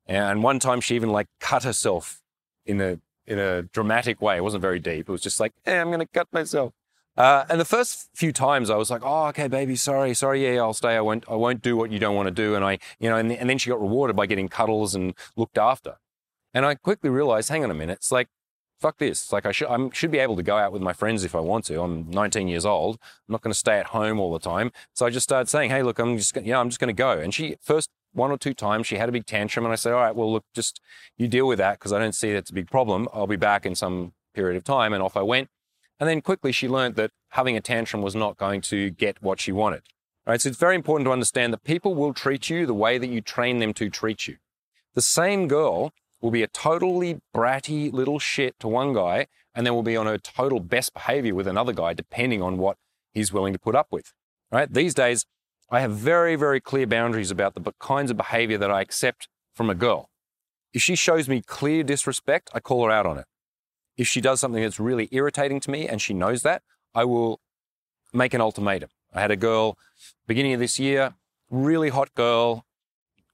And 0.06 0.42
one 0.42 0.58
time 0.58 0.80
she 0.80 0.94
even 0.96 1.10
like 1.10 1.26
cut 1.40 1.64
herself 1.64 2.22
in 2.64 2.80
a 2.80 2.98
in 3.26 3.38
a 3.38 3.62
dramatic 3.62 4.22
way. 4.22 4.38
It 4.38 4.42
wasn't 4.42 4.62
very 4.62 4.78
deep. 4.78 5.08
It 5.08 5.12
was 5.12 5.20
just 5.20 5.38
like, 5.38 5.52
hey, 5.64 5.78
I'm 5.78 5.88
going 5.88 6.00
to 6.00 6.06
cut 6.06 6.28
myself. 6.32 6.72
Uh, 7.18 7.44
and 7.50 7.60
the 7.60 7.64
first 7.64 8.08
few 8.14 8.32
times 8.32 8.70
I 8.70 8.76
was 8.76 8.90
like, 8.90 9.02
oh, 9.04 9.26
okay, 9.26 9.48
baby, 9.48 9.74
sorry, 9.74 10.14
sorry, 10.14 10.44
yeah, 10.46 10.62
I'll 10.62 10.72
stay. 10.72 10.96
I 10.96 11.00
won't, 11.00 11.24
I 11.28 11.34
won't 11.34 11.62
do 11.62 11.76
what 11.76 11.90
you 11.90 11.98
don't 11.98 12.14
want 12.14 12.28
to 12.28 12.34
do. 12.34 12.54
And 12.54 12.64
I, 12.64 12.78
you 13.00 13.10
know, 13.10 13.16
and, 13.16 13.32
and 13.32 13.50
then 13.50 13.58
she 13.58 13.70
got 13.70 13.80
rewarded 13.80 14.14
by 14.14 14.26
getting 14.26 14.48
cuddles 14.48 14.94
and 14.94 15.14
looked 15.36 15.58
after. 15.58 15.96
And 16.54 16.64
I 16.64 16.76
quickly 16.76 17.10
realized, 17.10 17.48
hang 17.48 17.64
on 17.64 17.70
a 17.72 17.74
minute, 17.74 17.98
it's 17.98 18.12
like 18.12 18.28
fuck 18.80 18.98
this. 18.98 19.32
Like 19.32 19.46
I 19.46 19.52
should, 19.52 19.68
I 19.68 19.88
should 19.92 20.12
be 20.12 20.18
able 20.18 20.36
to 20.36 20.42
go 20.42 20.56
out 20.56 20.72
with 20.72 20.82
my 20.82 20.92
friends 20.92 21.24
if 21.24 21.34
I 21.34 21.40
want 21.40 21.64
to. 21.66 21.82
I'm 21.82 22.08
19 22.10 22.46
years 22.46 22.64
old. 22.64 22.98
I'm 23.28 23.32
not 23.32 23.42
going 23.42 23.52
to 23.52 23.58
stay 23.58 23.78
at 23.78 23.86
home 23.86 24.20
all 24.20 24.32
the 24.32 24.38
time. 24.38 24.70
So 24.94 25.04
I 25.04 25.10
just 25.10 25.24
started 25.24 25.48
saying, 25.48 25.70
hey, 25.70 25.82
look, 25.82 25.98
I'm 25.98 26.16
just, 26.16 26.36
yeah, 26.42 26.60
I'm 26.60 26.68
just 26.68 26.78
going 26.78 26.94
to 26.94 26.98
go. 26.98 27.18
And 27.18 27.34
she 27.34 27.56
first 27.60 27.90
one 28.12 28.30
or 28.30 28.38
two 28.38 28.54
times 28.54 28.86
she 28.86 28.96
had 28.96 29.08
a 29.08 29.12
big 29.12 29.26
tantrum, 29.26 29.64
and 29.64 29.72
I 29.72 29.76
said, 29.76 29.92
all 29.92 30.00
right, 30.00 30.14
well, 30.14 30.32
look, 30.32 30.44
just 30.54 30.80
you 31.16 31.28
deal 31.28 31.46
with 31.46 31.58
that 31.58 31.78
because 31.78 31.92
I 31.92 31.98
don't 31.98 32.14
see 32.14 32.32
that's 32.32 32.50
a 32.50 32.54
big 32.54 32.70
problem. 32.70 33.08
I'll 33.12 33.26
be 33.26 33.36
back 33.36 33.66
in 33.66 33.74
some 33.74 34.12
period 34.34 34.56
of 34.56 34.64
time, 34.64 34.92
and 34.92 35.02
off 35.02 35.16
I 35.16 35.22
went. 35.22 35.48
And 36.00 36.08
then 36.08 36.20
quickly 36.20 36.52
she 36.52 36.68
learned 36.68 36.94
that 36.96 37.10
having 37.30 37.56
a 37.56 37.60
tantrum 37.60 38.02
was 38.02 38.14
not 38.14 38.36
going 38.36 38.60
to 38.62 38.90
get 38.90 39.22
what 39.22 39.40
she 39.40 39.52
wanted. 39.52 39.82
Right. 40.26 40.40
So 40.40 40.50
it's 40.50 40.58
very 40.58 40.74
important 40.74 41.06
to 41.06 41.12
understand 41.12 41.54
that 41.54 41.64
people 41.64 41.94
will 41.94 42.12
treat 42.12 42.50
you 42.50 42.66
the 42.66 42.74
way 42.74 42.98
that 42.98 43.06
you 43.06 43.22
train 43.22 43.60
them 43.60 43.72
to 43.74 43.88
treat 43.88 44.28
you. 44.28 44.36
The 44.94 45.00
same 45.00 45.48
girl 45.48 45.92
will 46.20 46.30
be 46.30 46.42
a 46.42 46.48
totally 46.48 47.20
bratty 47.34 47.90
little 47.90 48.18
shit 48.18 48.58
to 48.60 48.68
one 48.68 48.92
guy 48.92 49.28
and 49.54 49.66
then 49.66 49.74
will 49.74 49.82
be 49.82 49.96
on 49.96 50.06
her 50.06 50.18
total 50.18 50.60
best 50.60 50.92
behavior 50.92 51.34
with 51.34 51.46
another 51.46 51.72
guy, 51.72 51.94
depending 51.94 52.42
on 52.42 52.58
what 52.58 52.76
he's 53.12 53.32
willing 53.32 53.54
to 53.54 53.58
put 53.58 53.74
up 53.74 53.86
with. 53.90 54.12
Right? 54.52 54.72
These 54.72 54.92
days, 54.92 55.24
I 55.70 55.80
have 55.80 55.92
very, 55.92 56.36
very 56.36 56.60
clear 56.60 56.86
boundaries 56.86 57.30
about 57.30 57.54
the 57.54 57.72
kinds 57.80 58.10
of 58.10 58.16
behavior 58.16 58.58
that 58.58 58.70
I 58.70 58.82
accept 58.82 59.28
from 59.54 59.70
a 59.70 59.74
girl. 59.74 60.10
If 60.72 60.82
she 60.82 60.94
shows 60.94 61.28
me 61.28 61.40
clear 61.40 61.82
disrespect, 61.82 62.50
I 62.52 62.60
call 62.60 62.84
her 62.84 62.90
out 62.90 63.06
on 63.06 63.18
it. 63.18 63.26
If 63.98 64.06
she 64.06 64.22
does 64.22 64.40
something 64.40 64.62
that's 64.62 64.80
really 64.80 65.08
irritating 65.10 65.60
to 65.60 65.70
me 65.70 65.86
and 65.86 66.00
she 66.00 66.14
knows 66.14 66.42
that, 66.42 66.62
I 66.94 67.04
will 67.04 67.40
make 68.14 68.32
an 68.32 68.40
ultimatum. 68.40 68.88
I 69.12 69.20
had 69.20 69.30
a 69.30 69.36
girl 69.36 69.76
beginning 70.26 70.54
of 70.54 70.60
this 70.60 70.78
year, 70.78 71.14
really 71.50 71.90
hot 71.90 72.14
girl, 72.14 72.64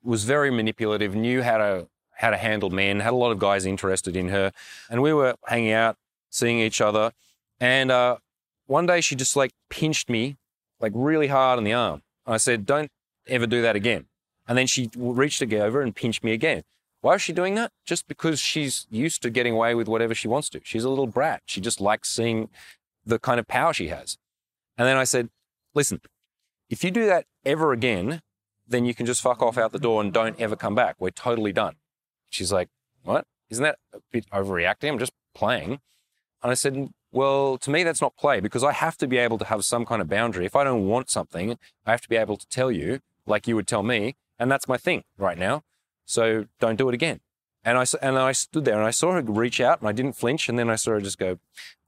was 0.02 0.24
very 0.24 0.50
manipulative, 0.50 1.14
knew 1.14 1.42
how 1.42 1.58
to 1.58 1.88
how 2.16 2.30
to 2.30 2.36
handle 2.36 2.70
men, 2.70 3.00
had 3.00 3.12
a 3.12 3.16
lot 3.16 3.32
of 3.32 3.38
guys 3.40 3.66
interested 3.66 4.16
in 4.16 4.28
her. 4.28 4.52
And 4.88 5.02
we 5.02 5.12
were 5.12 5.34
hanging 5.46 5.72
out, 5.72 5.96
seeing 6.30 6.60
each 6.60 6.80
other. 6.80 7.12
And 7.60 7.90
uh, 7.90 8.18
one 8.66 8.86
day 8.86 9.00
she 9.00 9.16
just 9.16 9.34
like 9.34 9.52
pinched 9.68 10.08
me 10.08 10.36
like 10.80 10.92
really 10.94 11.26
hard 11.26 11.58
on 11.58 11.64
the 11.64 11.72
arm. 11.72 12.02
And 12.24 12.34
I 12.34 12.38
said, 12.38 12.66
don't 12.66 12.90
ever 13.26 13.46
do 13.46 13.62
that 13.62 13.74
again. 13.74 14.06
And 14.46 14.56
then 14.56 14.66
she 14.66 14.90
reached 14.94 15.42
over 15.42 15.80
and 15.80 15.94
pinched 15.94 16.22
me 16.22 16.32
again. 16.32 16.62
Why 17.04 17.16
is 17.16 17.20
she 17.20 17.34
doing 17.34 17.54
that? 17.56 17.70
Just 17.84 18.08
because 18.08 18.40
she's 18.40 18.86
used 18.90 19.20
to 19.24 19.28
getting 19.28 19.52
away 19.52 19.74
with 19.74 19.88
whatever 19.88 20.14
she 20.14 20.26
wants 20.26 20.48
to. 20.48 20.62
She's 20.64 20.84
a 20.84 20.88
little 20.88 21.06
brat. 21.06 21.42
She 21.44 21.60
just 21.60 21.78
likes 21.78 22.08
seeing 22.08 22.48
the 23.04 23.18
kind 23.18 23.38
of 23.38 23.46
power 23.46 23.74
she 23.74 23.88
has. 23.88 24.16
And 24.78 24.88
then 24.88 24.96
I 24.96 25.04
said, 25.04 25.28
listen, 25.74 26.00
if 26.70 26.82
you 26.82 26.90
do 26.90 27.04
that 27.04 27.26
ever 27.44 27.72
again, 27.72 28.22
then 28.66 28.86
you 28.86 28.94
can 28.94 29.04
just 29.04 29.20
fuck 29.20 29.42
off 29.42 29.58
out 29.58 29.72
the 29.72 29.78
door 29.78 30.00
and 30.00 30.14
don't 30.14 30.40
ever 30.40 30.56
come 30.56 30.74
back. 30.74 30.96
We're 30.98 31.10
totally 31.10 31.52
done. 31.52 31.74
She's 32.30 32.50
like, 32.50 32.70
what? 33.02 33.26
Isn't 33.50 33.64
that 33.64 33.76
a 33.92 33.98
bit 34.10 34.24
overreacting? 34.30 34.88
I'm 34.88 34.98
just 34.98 35.12
playing. 35.34 35.80
And 36.42 36.50
I 36.50 36.54
said, 36.54 36.88
well, 37.12 37.58
to 37.58 37.70
me, 37.70 37.82
that's 37.82 38.00
not 38.00 38.16
play 38.16 38.40
because 38.40 38.64
I 38.64 38.72
have 38.72 38.96
to 38.96 39.06
be 39.06 39.18
able 39.18 39.36
to 39.36 39.44
have 39.44 39.66
some 39.66 39.84
kind 39.84 40.00
of 40.00 40.08
boundary. 40.08 40.46
If 40.46 40.56
I 40.56 40.64
don't 40.64 40.86
want 40.86 41.10
something, 41.10 41.58
I 41.84 41.90
have 41.90 42.00
to 42.00 42.08
be 42.08 42.16
able 42.16 42.38
to 42.38 42.48
tell 42.48 42.72
you, 42.72 43.00
like 43.26 43.46
you 43.46 43.56
would 43.56 43.66
tell 43.66 43.82
me. 43.82 44.16
And 44.38 44.50
that's 44.50 44.66
my 44.66 44.78
thing 44.78 45.04
right 45.18 45.36
now. 45.36 45.64
So 46.04 46.46
don't 46.60 46.76
do 46.76 46.88
it 46.88 46.94
again. 46.94 47.20
And 47.64 47.78
I, 47.78 47.84
and 48.02 48.18
I 48.18 48.32
stood 48.32 48.66
there 48.66 48.76
and 48.76 48.86
I 48.86 48.90
saw 48.90 49.12
her 49.12 49.22
reach 49.22 49.60
out 49.60 49.80
and 49.80 49.88
I 49.88 49.92
didn't 49.92 50.12
flinch. 50.12 50.48
And 50.48 50.58
then 50.58 50.68
I 50.68 50.76
saw 50.76 50.92
her 50.92 51.00
just 51.00 51.18
go, 51.18 51.38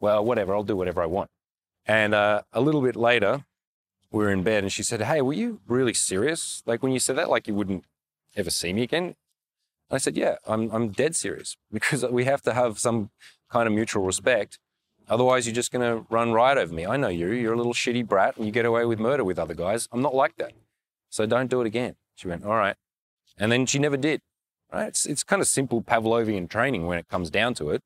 well, 0.00 0.24
whatever, 0.24 0.54
I'll 0.54 0.62
do 0.62 0.76
whatever 0.76 1.02
I 1.02 1.06
want. 1.06 1.30
And 1.84 2.14
uh, 2.14 2.42
a 2.52 2.60
little 2.60 2.80
bit 2.80 2.96
later, 2.96 3.44
we 4.10 4.24
were 4.24 4.30
in 4.30 4.42
bed 4.42 4.64
and 4.64 4.72
she 4.72 4.82
said, 4.82 5.02
Hey, 5.02 5.20
were 5.20 5.32
you 5.32 5.60
really 5.66 5.94
serious? 5.94 6.62
Like 6.66 6.82
when 6.82 6.92
you 6.92 6.98
said 6.98 7.16
that, 7.16 7.30
like 7.30 7.46
you 7.46 7.54
wouldn't 7.54 7.84
ever 8.34 8.50
see 8.50 8.72
me 8.72 8.82
again? 8.82 9.14
I 9.90 9.98
said, 9.98 10.16
Yeah, 10.16 10.36
I'm, 10.46 10.70
I'm 10.70 10.88
dead 10.88 11.14
serious 11.14 11.56
because 11.72 12.04
we 12.04 12.24
have 12.24 12.42
to 12.42 12.54
have 12.54 12.78
some 12.78 13.10
kind 13.50 13.66
of 13.66 13.72
mutual 13.72 14.04
respect. 14.04 14.58
Otherwise, 15.08 15.46
you're 15.46 15.54
just 15.54 15.70
going 15.70 15.82
to 15.88 16.04
run 16.10 16.32
riot 16.32 16.58
over 16.58 16.74
me. 16.74 16.84
I 16.84 16.96
know 16.96 17.08
you. 17.08 17.30
You're 17.30 17.52
a 17.52 17.56
little 17.56 17.74
shitty 17.74 18.08
brat 18.08 18.36
and 18.36 18.44
you 18.44 18.50
get 18.50 18.66
away 18.66 18.84
with 18.86 18.98
murder 18.98 19.22
with 19.22 19.38
other 19.38 19.54
guys. 19.54 19.88
I'm 19.92 20.02
not 20.02 20.16
like 20.16 20.36
that. 20.36 20.52
So 21.10 21.26
don't 21.26 21.48
do 21.48 21.60
it 21.60 21.66
again. 21.66 21.94
She 22.16 22.26
went, 22.26 22.44
All 22.44 22.56
right. 22.56 22.76
And 23.38 23.52
then 23.52 23.66
she 23.66 23.78
never 23.78 23.96
did. 23.96 24.20
Right? 24.72 24.88
It's, 24.88 25.06
it's 25.06 25.22
kind 25.22 25.40
of 25.40 25.48
simple 25.48 25.82
Pavlovian 25.82 26.48
training 26.48 26.86
when 26.86 26.98
it 26.98 27.08
comes 27.08 27.30
down 27.30 27.54
to 27.54 27.70
it. 27.70 27.82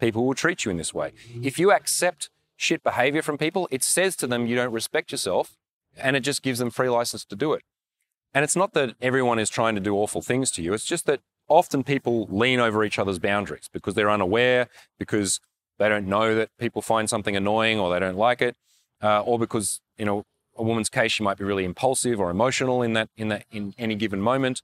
People 0.00 0.26
will 0.26 0.34
treat 0.34 0.64
you 0.64 0.70
in 0.70 0.76
this 0.76 0.94
way. 0.94 1.12
If 1.42 1.58
you 1.58 1.72
accept 1.72 2.30
shit 2.56 2.82
behavior 2.82 3.22
from 3.22 3.38
people, 3.38 3.68
it 3.70 3.82
says 3.82 4.16
to 4.16 4.26
them 4.26 4.46
you 4.46 4.56
don't 4.56 4.72
respect 4.72 5.12
yourself 5.12 5.56
and 5.96 6.16
it 6.16 6.20
just 6.20 6.42
gives 6.42 6.58
them 6.58 6.70
free 6.70 6.88
license 6.88 7.24
to 7.26 7.36
do 7.36 7.52
it. 7.52 7.62
And 8.34 8.44
it's 8.44 8.56
not 8.56 8.72
that 8.74 8.94
everyone 9.00 9.38
is 9.38 9.50
trying 9.50 9.74
to 9.74 9.80
do 9.80 9.94
awful 9.94 10.22
things 10.22 10.50
to 10.52 10.62
you. 10.62 10.72
It's 10.72 10.86
just 10.86 11.06
that 11.06 11.20
often 11.48 11.84
people 11.84 12.26
lean 12.30 12.60
over 12.60 12.82
each 12.82 12.98
other's 12.98 13.18
boundaries 13.18 13.68
because 13.72 13.94
they're 13.94 14.10
unaware, 14.10 14.68
because 14.98 15.40
they 15.78 15.88
don't 15.88 16.06
know 16.06 16.34
that 16.34 16.48
people 16.58 16.80
find 16.80 17.10
something 17.10 17.36
annoying 17.36 17.78
or 17.78 17.92
they 17.92 18.00
don't 18.00 18.16
like 18.16 18.40
it, 18.40 18.56
uh, 19.02 19.20
or 19.20 19.38
because, 19.38 19.80
you 19.98 20.04
know, 20.04 20.24
a 20.56 20.62
woman's 20.62 20.88
case, 20.88 21.12
she 21.12 21.22
might 21.22 21.38
be 21.38 21.44
really 21.44 21.64
impulsive 21.64 22.20
or 22.20 22.30
emotional 22.30 22.82
in 22.82 22.92
that, 22.92 23.08
in 23.16 23.28
that, 23.28 23.44
in 23.50 23.74
any 23.78 23.94
given 23.94 24.20
moment. 24.20 24.62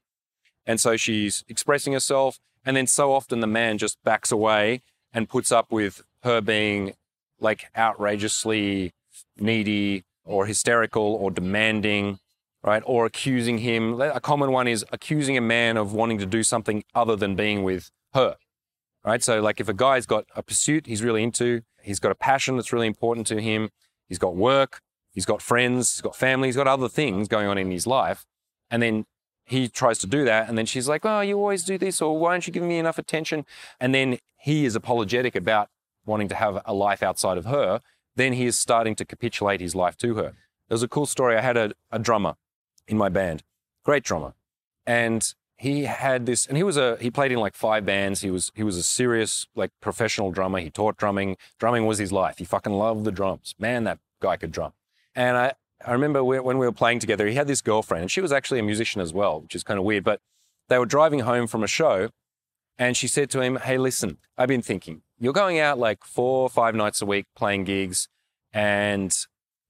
And 0.69 0.79
so 0.79 0.99
she's 0.99 1.45
expressing 1.49 1.95
herself. 1.95 2.39
And 2.65 2.77
then 2.77 2.87
so 2.87 3.13
often 3.13 3.41
the 3.41 3.47
man 3.47 3.79
just 3.79 3.97
backs 4.05 4.31
away 4.31 4.83
and 5.13 5.29
puts 5.29 5.51
up 5.51 5.73
with 5.73 6.03
her 6.23 6.43
being 6.43 6.95
like 7.41 7.65
outrageously 7.77 8.93
needy 9.39 10.05
or 10.25 10.45
hysterical 10.45 11.03
or 11.15 11.31
demanding, 11.31 12.19
right? 12.63 12.83
Or 12.85 13.07
accusing 13.07 13.59
him. 13.59 13.99
A 13.99 14.21
common 14.21 14.53
one 14.53 14.69
is 14.69 14.85
accusing 14.93 15.39
a 15.39 15.41
man 15.41 15.79
of 15.79 15.95
wanting 15.95 16.19
to 16.19 16.27
do 16.27 16.43
something 16.43 16.85
other 16.95 17.17
than 17.17 17.35
being 17.35 17.63
with 17.63 17.91
her, 18.13 18.37
right? 19.03 19.23
So, 19.23 19.41
like 19.41 19.61
if 19.61 19.71
a 19.71 19.75
guy's 19.75 20.05
got 20.05 20.27
a 20.37 20.43
pursuit 20.43 20.87
he's 20.87 21.03
really 21.03 21.23
into, 21.23 21.63
he's 21.83 21.99
got 21.99 22.13
a 22.13 22.15
passion 22.15 22.57
that's 22.57 22.75
really 22.75 22.87
important 22.87 23.27
to 23.29 23.41
him, 23.41 23.71
he's 24.07 24.19
got 24.19 24.37
work, 24.37 24.81
he's 25.13 25.25
got 25.25 25.41
friends, 25.41 25.95
he's 25.95 26.03
got 26.03 26.15
family, 26.15 26.49
he's 26.49 26.57
got 26.57 26.69
other 26.69 26.89
things 26.91 27.27
going 27.27 27.47
on 27.47 27.57
in 27.57 27.71
his 27.71 27.87
life, 27.87 28.27
and 28.71 28.83
then 28.83 29.07
he 29.49 29.69
tries 29.69 29.99
to 30.01 30.07
do 30.07 30.25
that, 30.25 30.49
and 30.49 30.59
then 30.59 30.67
she's 30.67 30.89
like, 30.89 31.05
"Oh, 31.05 31.21
you 31.21 31.37
always 31.39 31.65
do 31.65 31.79
this," 31.79 32.01
or 32.03 32.19
"Why 32.19 32.33
aren't 32.33 32.47
you 32.47 32.53
giving 32.53 32.69
me 32.69 32.79
enough 32.79 32.99
attention?" 32.99 33.47
And 33.81 33.95
then 33.95 34.19
he 34.37 34.65
is 34.65 34.77
apologetic 34.77 35.35
about 35.35 35.71
wanting 36.05 36.29
to 36.29 36.35
have 36.35 36.63
a 36.65 36.75
life 36.75 37.03
outside 37.03 37.39
of 37.39 37.45
her, 37.45 37.81
then 38.17 38.33
he 38.35 38.47
is 38.47 38.59
starting 38.59 38.95
to 38.97 39.05
capitulate 39.05 39.61
his 39.61 39.75
life 39.75 39.97
to 39.99 40.15
her. 40.17 40.35
There 40.69 40.75
was 40.75 40.83
a 40.83 40.89
cool 40.89 41.07
story. 41.07 41.37
I 41.37 41.41
had 41.41 41.57
a, 41.57 41.73
a 41.91 41.99
drummer 41.99 42.35
in 42.87 42.99
my 42.99 43.09
band, 43.09 43.43
great 43.85 44.05
drummer, 44.05 44.35
and 44.87 45.35
he 45.57 45.85
had 45.85 46.27
this, 46.27 46.47
and 46.47 46.57
he 46.57 46.63
was 46.63 46.77
a 46.77 46.97
he 47.01 47.11
played 47.11 47.33
in 47.33 47.39
like 47.39 47.55
five 47.55 47.85
bands. 47.85 48.21
He 48.21 48.31
was 48.31 48.53
he 48.55 48.63
was 48.63 48.77
a 48.77 48.83
serious 48.83 49.47
like 49.55 49.71
professional 49.81 50.31
drummer. 50.31 50.61
He 50.61 50.71
taught 50.71 50.97
drumming. 50.97 51.37
Drumming 51.59 51.87
was 51.87 51.99
his 51.99 52.13
life. 52.13 52.39
He 52.39 52.45
fucking 52.45 52.73
loved 52.73 53.05
the 53.05 53.13
drums. 53.13 53.55
Man, 53.59 53.85
that 53.85 53.99
guy 54.21 54.37
could 54.37 54.53
drum. 54.53 54.73
And 55.15 55.37
I 55.37 55.55
I 55.85 55.93
remember 55.93 56.25
when 56.25 56.59
we 56.59 56.67
were 56.67 56.73
playing 56.73 56.99
together, 56.99 57.27
he 57.27 57.35
had 57.35 57.47
this 57.47 57.61
girlfriend, 57.61 58.03
and 58.03 58.11
she 58.11 58.21
was 58.21 58.33
actually 58.33 58.59
a 58.59 58.65
musician 58.65 59.01
as 59.01 59.13
well, 59.13 59.41
which 59.41 59.55
is 59.55 59.63
kind 59.63 59.79
of 59.79 59.85
weird. 59.85 60.05
But 60.05 60.21
they 60.69 60.79
were 60.79 60.87
driving 60.87 61.21
home 61.21 61.47
from 61.47 61.63
a 61.63 61.69
show, 61.69 62.11
and 62.79 62.97
she 62.97 63.07
said 63.07 63.31
to 63.31 63.41
him, 63.41 63.57
"Hey, 63.57 63.79
listen, 63.79 64.19
I've 64.37 64.49
been 64.49 64.63
thinking 64.63 65.03
you're 65.19 65.33
going 65.33 65.59
out 65.59 65.79
like 65.79 66.05
four 66.05 66.43
or 66.43 66.49
five 66.49 66.75
nights 66.75 67.01
a 67.03 67.07
week 67.07 67.27
playing 67.37 67.65
gigs, 67.65 68.09
and 68.53 69.15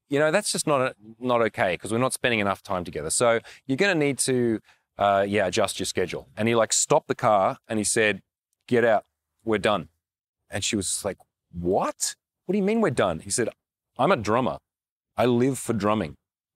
you 0.08 0.18
know 0.18 0.30
that's 0.30 0.50
just 0.50 0.66
not 0.66 0.94
not 1.18 1.42
okay 1.42 1.74
because 1.74 1.92
we're 1.92 1.98
not 1.98 2.14
spending 2.14 2.40
enough 2.40 2.62
time 2.62 2.84
together. 2.84 3.10
So 3.10 3.40
you're 3.66 3.76
going 3.76 3.98
to 3.98 4.06
need 4.06 4.18
to, 4.20 4.60
uh, 4.96 5.24
yeah, 5.28 5.46
adjust 5.46 5.78
your 5.78 5.86
schedule." 5.86 6.28
And 6.36 6.48
he 6.48 6.54
like 6.54 6.72
stopped 6.72 7.08
the 7.08 7.14
car 7.14 7.58
and 7.68 7.78
he 7.78 7.84
said, 7.84 8.22
"Get 8.66 8.84
out, 8.84 9.04
we're 9.44 9.58
done." 9.58 9.88
And 10.50 10.64
she 10.64 10.76
was 10.76 11.04
like, 11.04 11.18
"What? 11.52 12.14
What 12.46 12.52
do 12.54 12.58
you 12.58 12.64
mean 12.64 12.80
we're 12.80 12.90
done?" 12.90 13.20
He 13.20 13.30
said, 13.30 13.50
"I'm 13.98 14.10
a 14.10 14.16
drummer. 14.16 14.58
I 15.18 15.26
live 15.26 15.58
for 15.58 15.74
drumming. 15.74 16.14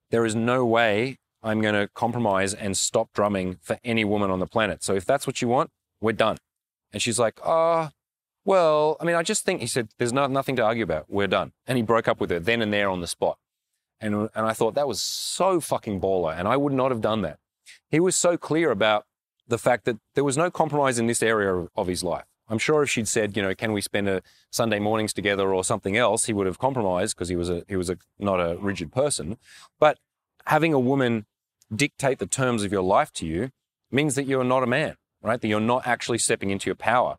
There 0.09 0.25
is 0.25 0.35
no 0.35 0.65
way 0.65 1.17
I'm 1.43 1.61
going 1.61 1.75
to 1.75 1.89
compromise 1.93 2.53
and 2.53 2.75
stop 2.75 3.09
drumming 3.13 3.57
for 3.61 3.77
any 3.83 4.03
woman 4.03 4.31
on 4.31 4.39
the 4.39 4.47
planet. 4.47 4.83
So 4.83 4.95
if 4.95 5.05
that's 5.05 5.27
what 5.27 5.41
you 5.41 5.47
want, 5.47 5.69
we're 6.01 6.13
done." 6.13 6.37
And 6.91 7.01
she's 7.01 7.19
like, 7.19 7.39
"Oh." 7.45 7.89
Well, 8.45 8.97
I 8.99 9.05
mean, 9.05 9.15
I 9.15 9.23
just 9.23 9.45
think 9.45 9.61
he 9.61 9.67
said, 9.67 9.87
there's 9.97 10.11
no, 10.11 10.27
nothing 10.27 10.57
to 10.57 10.61
argue 10.61 10.83
about. 10.83 11.05
We're 11.07 11.27
done. 11.27 11.53
And 11.65 11.77
he 11.77 11.81
broke 11.81 12.09
up 12.09 12.19
with 12.19 12.29
her 12.29 12.39
then 12.39 12.61
and 12.61 12.73
there 12.73 12.89
on 12.89 12.99
the 12.99 13.07
spot. 13.07 13.37
And, 14.01 14.13
and 14.35 14.45
I 14.45 14.51
thought 14.51 14.75
that 14.75 14.87
was 14.87 15.01
so 15.01 15.61
fucking 15.61 16.01
baller. 16.01 16.37
And 16.37 16.45
I 16.45 16.57
would 16.57 16.73
not 16.73 16.91
have 16.91 16.99
done 16.99 17.21
that. 17.21 17.39
He 17.89 18.01
was 18.01 18.17
so 18.17 18.35
clear 18.35 18.69
about 18.69 19.05
the 19.47 19.57
fact 19.57 19.85
that 19.85 19.97
there 20.15 20.25
was 20.25 20.37
no 20.37 20.51
compromise 20.51 20.99
in 20.99 21.07
this 21.07 21.23
area 21.23 21.67
of 21.75 21.87
his 21.87 22.03
life. 22.03 22.25
I'm 22.53 22.59
sure 22.59 22.83
if 22.83 22.89
she'd 22.91 23.07
said, 23.07 23.35
you 23.35 23.41
know, 23.41 23.55
can 23.55 23.73
we 23.73 23.81
spend 23.81 24.07
a 24.07 24.21
Sunday 24.51 24.77
mornings 24.77 25.11
together 25.11 25.51
or 25.51 25.63
something 25.63 25.97
else, 25.97 26.25
he 26.25 26.33
would 26.33 26.45
have 26.45 26.59
compromised 26.59 27.15
because 27.15 27.27
he 27.27 27.35
was 27.35 27.49
a 27.49 27.63
he 27.67 27.75
was 27.75 27.89
a 27.89 27.97
not 28.19 28.39
a 28.39 28.57
rigid 28.59 28.93
person. 28.93 29.37
But 29.79 29.97
having 30.45 30.71
a 30.71 30.79
woman 30.79 31.25
dictate 31.75 32.19
the 32.19 32.27
terms 32.27 32.63
of 32.63 32.71
your 32.71 32.83
life 32.83 33.11
to 33.13 33.25
you 33.25 33.49
means 33.89 34.13
that 34.13 34.27
you're 34.27 34.43
not 34.43 34.61
a 34.61 34.67
man, 34.67 34.97
right? 35.23 35.41
That 35.41 35.47
you're 35.47 35.59
not 35.59 35.87
actually 35.87 36.19
stepping 36.19 36.51
into 36.51 36.67
your 36.67 36.75
power. 36.75 37.15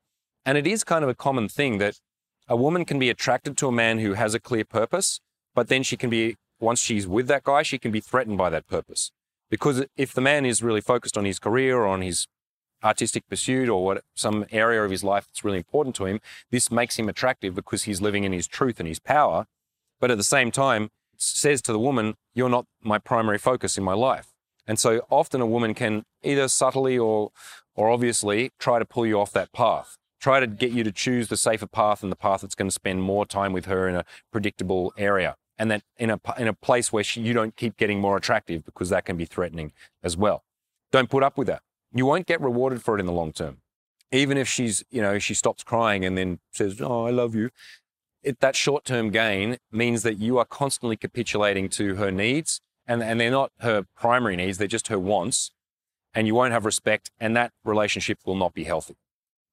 And 0.47 0.57
it 0.57 0.69
is 0.69 0.85
kind 0.85 1.03
of 1.03 1.11
a 1.11 1.17
common 1.17 1.49
thing 1.49 1.79
that 1.79 1.99
a 2.47 2.55
woman 2.55 2.85
can 2.85 3.01
be 3.01 3.11
attracted 3.11 3.57
to 3.57 3.67
a 3.67 3.73
man 3.73 3.99
who 3.99 4.13
has 4.13 4.35
a 4.35 4.41
clear 4.41 4.65
purpose, 4.65 5.19
but 5.53 5.67
then 5.67 5.83
she 5.83 5.97
can 5.97 6.11
be, 6.11 6.37
once 6.61 6.81
she's 6.81 7.09
with 7.09 7.27
that 7.27 7.43
guy, 7.43 7.63
she 7.65 7.79
can 7.79 7.91
be 7.91 8.01
threatened 8.01 8.39
by 8.39 8.51
that 8.51 8.69
purpose. 8.69 9.11
Because 9.51 9.85
if 9.97 10.13
the 10.13 10.21
man 10.21 10.47
is 10.47 10.63
really 10.63 10.81
focused 10.81 11.19
on 11.19 11.25
his 11.25 11.41
career 11.41 11.79
or 11.79 11.89
on 11.89 12.03
his 12.03 12.29
artistic 12.85 13.29
pursuit 13.29 13.69
or 13.69 13.85
what 13.85 14.05
some 14.15 14.45
area 14.53 14.83
of 14.85 14.91
his 14.91 15.03
life 15.03 15.27
that's 15.27 15.45
really 15.45 15.59
important 15.59 15.97
to 15.97 16.05
him, 16.07 16.21
this 16.51 16.71
makes 16.71 16.99
him 16.99 17.09
attractive 17.09 17.55
because 17.55 17.85
he's 17.85 18.01
living 18.01 18.25
in 18.25 18.33
his 18.33 18.47
truth 18.47 18.79
and 18.79 18.89
his 18.89 19.01
power. 19.01 19.47
But 20.01 20.11
at 20.11 20.19
the 20.19 20.25
same 20.25 20.51
time, 20.51 20.91
says 21.17 21.63
to 21.63 21.73
the 21.73 21.79
woman, 21.79 22.15
You're 22.35 22.49
not 22.49 22.67
my 22.83 22.99
primary 22.99 23.39
focus 23.39 23.79
in 23.79 23.85
my 23.85 23.95
life. 23.95 24.29
And 24.67 24.79
so 24.79 25.03
often 25.11 25.41
a 25.41 25.47
woman 25.47 25.75
can 25.75 26.05
either 26.23 26.49
subtly 26.49 26.99
or, 26.99 27.31
or 27.75 27.91
obviously 27.91 28.51
try 28.59 28.79
to 28.79 28.85
pull 28.85 29.07
you 29.07 29.21
off 29.21 29.33
that 29.33 29.53
path 29.53 29.99
try 30.25 30.41
to 30.41 30.47
get 30.47 30.73
you 30.73 30.83
to 30.83 30.91
choose 30.91 31.29
the 31.29 31.37
safer 31.37 31.67
path 31.67 32.03
and 32.03 32.11
the 32.11 32.17
path 32.17 32.41
that's 32.41 32.55
going 32.55 32.67
to 32.67 32.73
spend 32.73 33.03
more 33.03 33.27
time 33.27 33.53
with 33.53 33.67
her 33.67 33.87
in 33.87 33.95
a 33.95 34.07
predictable 34.33 34.91
area 34.97 35.37
and 35.59 35.71
that 35.71 35.83
in 35.99 36.09
a, 36.09 36.19
in 36.39 36.49
a 36.49 36.55
place 36.55 36.91
where 36.91 37.05
she, 37.05 37.21
you 37.21 37.35
don't 37.35 37.57
keep 37.57 37.77
getting 37.77 38.01
more 38.01 38.17
attractive 38.17 38.65
because 38.65 38.89
that 38.89 39.05
can 39.05 39.19
be 39.19 39.27
threatening 39.27 39.71
as 40.03 40.17
well. 40.17 40.43
Don't 40.93 41.11
put 41.11 41.23
up 41.23 41.37
with 41.37 41.47
that. 41.49 41.61
You 41.95 42.07
won't 42.07 42.27
get 42.27 42.41
rewarded 42.41 42.83
for 42.83 42.97
it 42.97 43.01
in 43.01 43.07
the 43.07 43.13
long 43.13 43.33
term. 43.33 43.59
Even 44.11 44.37
if 44.37 44.49
she's, 44.49 44.85
you 44.91 45.01
know, 45.01 45.19
she 45.19 45.33
stops 45.33 45.63
crying 45.63 46.05
and 46.05 46.19
then 46.19 46.41
says, 46.53 46.81
Oh, 46.81 47.07
I 47.07 47.11
love 47.11 47.35
you. 47.35 47.51
It, 48.23 48.41
that 48.41 48.57
short 48.57 48.85
term 48.85 49.11
gain 49.11 49.59
means 49.71 50.03
that 50.03 50.19
you 50.19 50.39
are 50.39 50.45
constantly 50.45 50.97
capitulating 50.97 51.69
to 51.71 51.95
her 51.97 52.11
needs 52.11 52.61
and, 52.87 53.03
and 53.03 53.21
they're 53.21 53.31
not 53.31 53.53
her 53.61 53.87
primary 53.97 54.37
needs, 54.37 54.59
they're 54.59 54.67
just 54.67 54.89
her 54.89 54.99
wants. 54.99 55.53
And 56.13 56.27
you 56.27 56.35
won't 56.35 56.53
have 56.53 56.65
respect 56.65 57.11
and 57.19 57.37
that 57.37 57.53
relationship 57.65 58.19
will 58.25 58.37
not 58.37 58.55
be 58.55 58.65
healthy. 58.65 58.97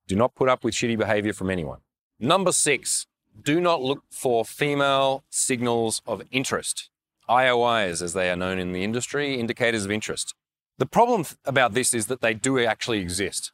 Do 0.07 0.15
not 0.15 0.35
put 0.35 0.49
up 0.49 0.63
with 0.63 0.73
shitty 0.73 0.97
behavior 0.97 1.33
from 1.33 1.49
anyone. 1.49 1.79
Number 2.19 2.51
six, 2.51 3.07
do 3.39 3.61
not 3.61 3.81
look 3.81 4.03
for 4.11 4.43
female 4.45 5.23
signals 5.29 6.01
of 6.05 6.23
interest. 6.31 6.89
IOIs, 7.29 8.01
as 8.01 8.13
they 8.13 8.29
are 8.29 8.35
known 8.35 8.59
in 8.59 8.73
the 8.73 8.83
industry, 8.83 9.39
indicators 9.39 9.85
of 9.85 9.91
interest. 9.91 10.35
The 10.81 10.87
problem 10.87 11.27
about 11.45 11.75
this 11.75 11.93
is 11.93 12.07
that 12.07 12.21
they 12.21 12.33
do 12.33 12.57
actually 12.57 13.01
exist. 13.01 13.51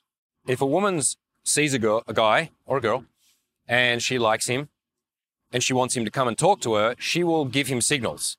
If 0.48 0.62
a 0.62 0.66
woman 0.66 1.02
sees 1.44 1.74
a, 1.74 1.80
girl, 1.80 2.02
a 2.08 2.14
guy 2.14 2.52
or 2.66 2.78
a 2.78 2.82
girl 2.82 3.04
and 3.68 4.02
she 4.02 4.18
likes 4.18 4.48
him 4.48 4.70
and 5.52 5.62
she 5.62 5.74
wants 5.74 5.98
him 5.98 6.06
to 6.06 6.10
come 6.10 6.30
and 6.30 6.38
talk 6.38 6.62
to 6.62 6.76
her, 6.76 6.96
she 7.00 7.26
will 7.26 7.44
give 7.44 7.68
him 7.68 7.82
signals. 7.82 8.38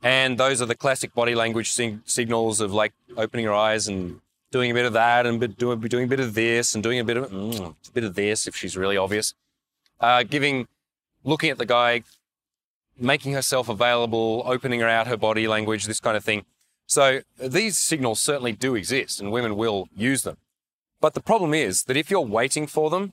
And 0.00 0.38
those 0.38 0.62
are 0.62 0.66
the 0.66 0.76
classic 0.76 1.12
body 1.12 1.34
language 1.34 1.72
sig- 1.72 2.02
signals 2.04 2.60
of 2.60 2.72
like 2.72 2.92
opening 3.16 3.46
her 3.46 3.52
eyes 3.52 3.88
and 3.88 4.20
doing 4.52 4.70
a 4.70 4.74
bit 4.74 4.86
of 4.86 4.92
that 4.92 5.26
and 5.26 5.40
bit, 5.40 5.58
doing, 5.58 5.80
doing 5.80 6.04
a 6.04 6.06
bit 6.14 6.20
of 6.20 6.34
this 6.34 6.72
and 6.72 6.84
doing 6.84 7.00
a 7.00 7.04
bit 7.04 7.16
of 7.16 7.32
mm, 7.32 7.74
a 7.88 7.92
bit 7.92 8.04
of 8.04 8.14
this 8.14 8.46
if 8.46 8.54
she's 8.54 8.76
really 8.76 8.96
obvious. 8.96 9.34
Uh, 9.98 10.22
giving, 10.22 10.68
looking 11.24 11.50
at 11.50 11.58
the 11.58 11.66
guy, 11.66 12.04
making 12.96 13.32
herself 13.32 13.68
available, 13.68 14.44
opening 14.46 14.78
her 14.78 14.88
out 14.88 15.08
her 15.08 15.16
body 15.16 15.48
language, 15.48 15.86
this 15.86 15.98
kind 15.98 16.16
of 16.16 16.22
thing. 16.22 16.44
So 16.90 17.20
these 17.38 17.78
signals 17.78 18.20
certainly 18.20 18.50
do 18.50 18.74
exist 18.74 19.20
and 19.20 19.30
women 19.30 19.54
will 19.54 19.88
use 19.94 20.24
them. 20.24 20.38
But 21.00 21.14
the 21.14 21.20
problem 21.20 21.54
is 21.54 21.84
that 21.84 21.96
if 21.96 22.10
you're 22.10 22.20
waiting 22.20 22.66
for 22.66 22.90
them, 22.90 23.12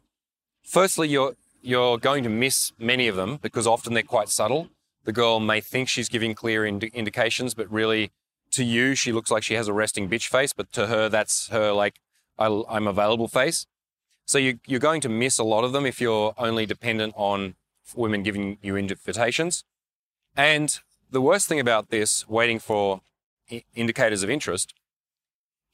firstly, 0.64 1.08
you're, 1.10 1.36
you're 1.62 2.00
going 2.00 2.24
to 2.24 2.30
miss 2.30 2.72
many 2.80 3.08
of 3.08 3.16
them 3.16 3.38
because 3.40 3.68
often 3.68 3.94
they're 3.94 4.02
quite 4.02 4.30
subtle. 4.30 4.70
The 5.04 5.12
girl 5.12 5.40
may 5.40 5.62
think 5.62 5.90
she's 5.90 6.10
giving 6.10 6.34
clear 6.34 6.66
ind- 6.66 6.86
indications, 6.86 7.54
but 7.54 7.72
really 7.72 8.10
to 8.54 8.64
you, 8.64 8.96
she 8.96 9.12
looks 9.12 9.30
like 9.30 9.44
she 9.44 9.54
has 9.54 9.68
a 9.68 9.74
resting 9.74 10.10
bitch 10.10 10.28
face, 10.28 10.54
but 10.54 10.74
to 10.74 10.88
her, 10.88 11.08
that's 11.08 11.50
her 11.50 11.72
like, 11.72 12.00
I, 12.40 12.48
am 12.48 12.88
available 12.88 13.28
face. 13.28 13.68
So 14.26 14.40
you, 14.40 14.58
you're 14.66 14.80
going 14.80 15.02
to 15.02 15.10
miss 15.10 15.38
a 15.38 15.44
lot 15.44 15.64
of 15.64 15.72
them 15.72 15.86
if 15.86 16.02
you're 16.02 16.34
only 16.40 16.66
dependent 16.66 17.14
on 17.16 17.54
women 17.96 18.24
giving 18.24 18.58
you 18.64 18.76
invitations. 18.76 19.64
And 20.36 20.80
the 21.12 21.22
worst 21.22 21.48
thing 21.48 21.60
about 21.60 21.92
this, 21.92 22.28
waiting 22.28 22.58
for 22.58 23.02
indicators 23.76 24.24
of 24.24 24.30
interest, 24.30 24.74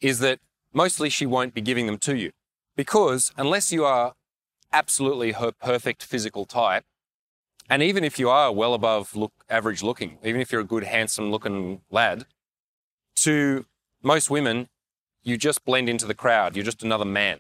is 0.01 0.20
that 0.20 0.39
mostly 0.74 1.10
she 1.10 1.25
won't 1.25 1.53
be 1.53 1.62
giving 1.62 1.86
them 1.86 1.98
to 2.00 2.15
you. 2.15 2.32
Because 2.75 3.32
unless 3.38 3.72
you 3.72 3.86
are 3.86 4.13
absolutely 4.72 5.34
her 5.34 5.51
perfect 5.51 6.03
physical 6.03 6.46
type, 6.46 6.84
and 7.70 7.82
even 7.82 8.03
if 8.03 8.20
you 8.20 8.30
are 8.30 8.51
well 8.51 8.74
above 8.74 9.15
look, 9.15 9.32
average 9.50 9.84
looking, 9.84 10.18
even 10.24 10.42
if 10.42 10.51
you're 10.51 10.62
a 10.62 10.65
good, 10.65 10.84
handsome 10.84 11.32
looking 11.32 11.82
lad, 11.89 12.25
to 13.18 13.65
most 14.01 14.30
women, 14.30 14.68
you 15.24 15.38
just 15.38 15.63
blend 15.63 15.88
into 15.88 16.06
the 16.06 16.13
crowd. 16.13 16.56
You're 16.56 16.65
just 16.65 16.84
another 16.84 17.06
man, 17.06 17.39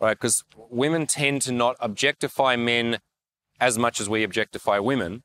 right? 0.00 0.14
Because 0.14 0.44
women 0.56 1.06
tend 1.06 1.42
to 1.42 1.52
not 1.52 1.76
objectify 1.80 2.56
men 2.56 2.98
as 3.60 3.76
much 3.76 4.00
as 4.00 4.08
we 4.08 4.22
objectify 4.22 4.78
women. 4.78 5.22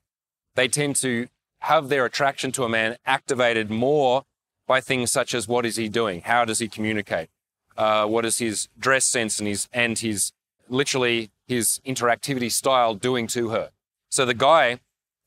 They 0.55 0.67
tend 0.67 0.97
to 0.97 1.27
have 1.59 1.87
their 1.87 2.05
attraction 2.05 2.51
to 2.53 2.63
a 2.63 2.69
man 2.69 2.97
activated 3.05 3.71
more 3.71 4.23
by 4.67 4.81
things 4.81 5.11
such 5.11 5.33
as 5.33 5.47
what 5.47 5.65
is 5.65 5.75
he 5.75 5.89
doing? 5.89 6.21
How 6.21 6.45
does 6.45 6.59
he 6.59 6.67
communicate? 6.67 7.29
Uh, 7.77 8.05
what 8.05 8.25
is 8.25 8.37
his 8.37 8.69
dress 8.77 9.05
sense 9.05 9.39
and 9.39 9.47
his, 9.47 9.67
and 9.73 9.97
his 9.99 10.31
literally 10.69 11.31
his 11.47 11.81
interactivity 11.85 12.51
style 12.51 12.93
doing 12.93 13.27
to 13.27 13.49
her? 13.49 13.71
So 14.09 14.25
the 14.25 14.33
guy 14.33 14.79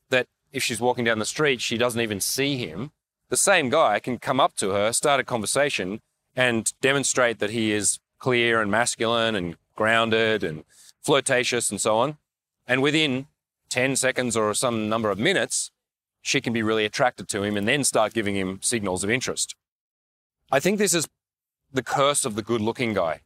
that 0.09 0.27
if 0.51 0.63
she's 0.63 0.79
walking 0.79 1.03
down 1.03 1.19
the 1.19 1.25
street, 1.25 1.61
she 1.61 1.77
doesn't 1.77 2.01
even 2.01 2.21
see 2.21 2.57
him, 2.57 2.91
the 3.29 3.37
same 3.37 3.69
guy 3.69 3.99
can 3.99 4.17
come 4.17 4.39
up 4.39 4.55
to 4.57 4.69
her, 4.69 4.93
start 4.93 5.19
a 5.19 5.23
conversation, 5.23 5.99
and 6.35 6.71
demonstrate 6.81 7.39
that 7.39 7.49
he 7.49 7.71
is 7.71 7.99
clear 8.19 8.61
and 8.61 8.71
masculine 8.71 9.35
and 9.35 9.57
grounded 9.75 10.43
and 10.43 10.63
flirtatious 11.03 11.69
and 11.69 11.81
so 11.81 11.97
on. 11.97 12.17
And 12.65 12.81
within 12.81 13.27
10 13.69 13.95
seconds 13.95 14.37
or 14.37 14.53
some 14.53 14.87
number 14.87 15.09
of 15.09 15.19
minutes, 15.19 15.71
she 16.27 16.41
can 16.41 16.53
be 16.53 16.61
really 16.61 16.85
attracted 16.85 17.27
to 17.29 17.43
him 17.43 17.57
and 17.57 17.67
then 17.67 17.83
start 17.83 18.13
giving 18.13 18.35
him 18.35 18.59
signals 18.61 19.03
of 19.03 19.09
interest. 19.09 19.55
I 20.51 20.59
think 20.59 20.77
this 20.77 20.93
is 20.93 21.07
the 21.71 21.83
curse 21.83 22.25
of 22.25 22.35
the 22.35 22.41
good 22.41 22.61
looking 22.61 22.93
guy. 22.93 23.21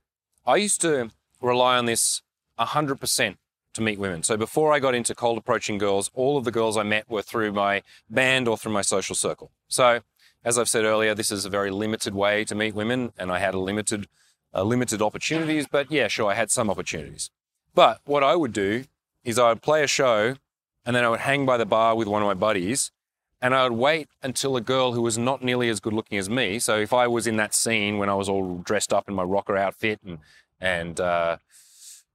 I 0.46 0.58
used 0.58 0.82
to 0.82 1.12
rely 1.42 1.78
on 1.78 1.86
this 1.86 2.22
100% 2.60 3.38
to 3.74 3.82
meet 3.82 4.00
women. 4.00 4.24
So 4.24 4.38
before 4.38 4.74
I 4.74 4.80
got 4.80 4.96
into 4.96 5.16
cold 5.16 5.38
approaching 5.38 5.78
girls, 5.78 6.10
all 6.14 6.38
of 6.38 6.46
the 6.46 6.52
girls 6.52 6.78
I 6.78 6.84
met 6.84 7.10
were 7.10 7.22
through 7.22 7.54
my 7.54 7.84
band 8.10 8.48
or 8.48 8.58
through 8.58 8.74
my 8.74 8.82
social 8.82 9.16
circle. 9.16 9.52
So 9.68 10.02
as 10.44 10.58
I've 10.58 10.70
said 10.70 10.86
earlier, 10.86 11.14
this 11.14 11.32
is 11.32 11.46
a 11.46 11.50
very 11.50 11.72
limited 11.72 12.16
way 12.16 12.44
to 12.46 12.56
meet 12.56 12.74
women, 12.74 13.14
and 13.18 13.32
I 13.32 13.40
had 13.40 13.54
a 13.54 13.60
limited, 13.60 14.08
uh, 14.54 14.64
limited 14.64 15.02
opportunities. 15.02 15.68
But 15.72 15.92
yeah, 15.92 16.08
sure, 16.08 16.32
I 16.32 16.34
had 16.34 16.50
some 16.50 16.70
opportunities. 16.70 17.30
But 17.76 18.02
what 18.06 18.24
I 18.24 18.36
would 18.36 18.52
do 18.52 18.86
is 19.24 19.38
I 19.38 19.50
would 19.50 19.62
play 19.62 19.84
a 19.84 19.88
show, 19.88 20.36
and 20.86 20.96
then 20.96 21.04
I 21.04 21.10
would 21.10 21.22
hang 21.22 21.46
by 21.46 21.58
the 21.58 21.66
bar 21.66 21.96
with 21.96 22.08
one 22.08 22.22
of 22.22 22.28
my 22.28 22.34
buddies, 22.34 22.92
and 23.42 23.56
I 23.56 23.64
would 23.64 23.78
wait 23.78 24.10
until 24.22 24.56
a 24.56 24.62
girl 24.62 24.94
who 24.94 25.02
was 25.02 25.18
not 25.18 25.44
nearly 25.44 25.70
as 25.70 25.80
good 25.80 25.94
looking 25.94 26.18
as 26.18 26.30
me. 26.30 26.60
So 26.60 26.78
if 26.78 26.94
I 26.94 27.08
was 27.08 27.28
in 27.28 27.38
that 27.38 27.56
scene 27.56 27.98
when 27.98 28.10
I 28.10 28.14
was 28.14 28.30
all 28.30 28.60
dressed 28.60 28.94
up 28.94 29.10
in 29.10 29.16
my 29.16 29.24
rocker 29.24 29.58
outfit 29.58 30.00
and 30.06 30.20
and 30.60 31.00
uh, 31.00 31.38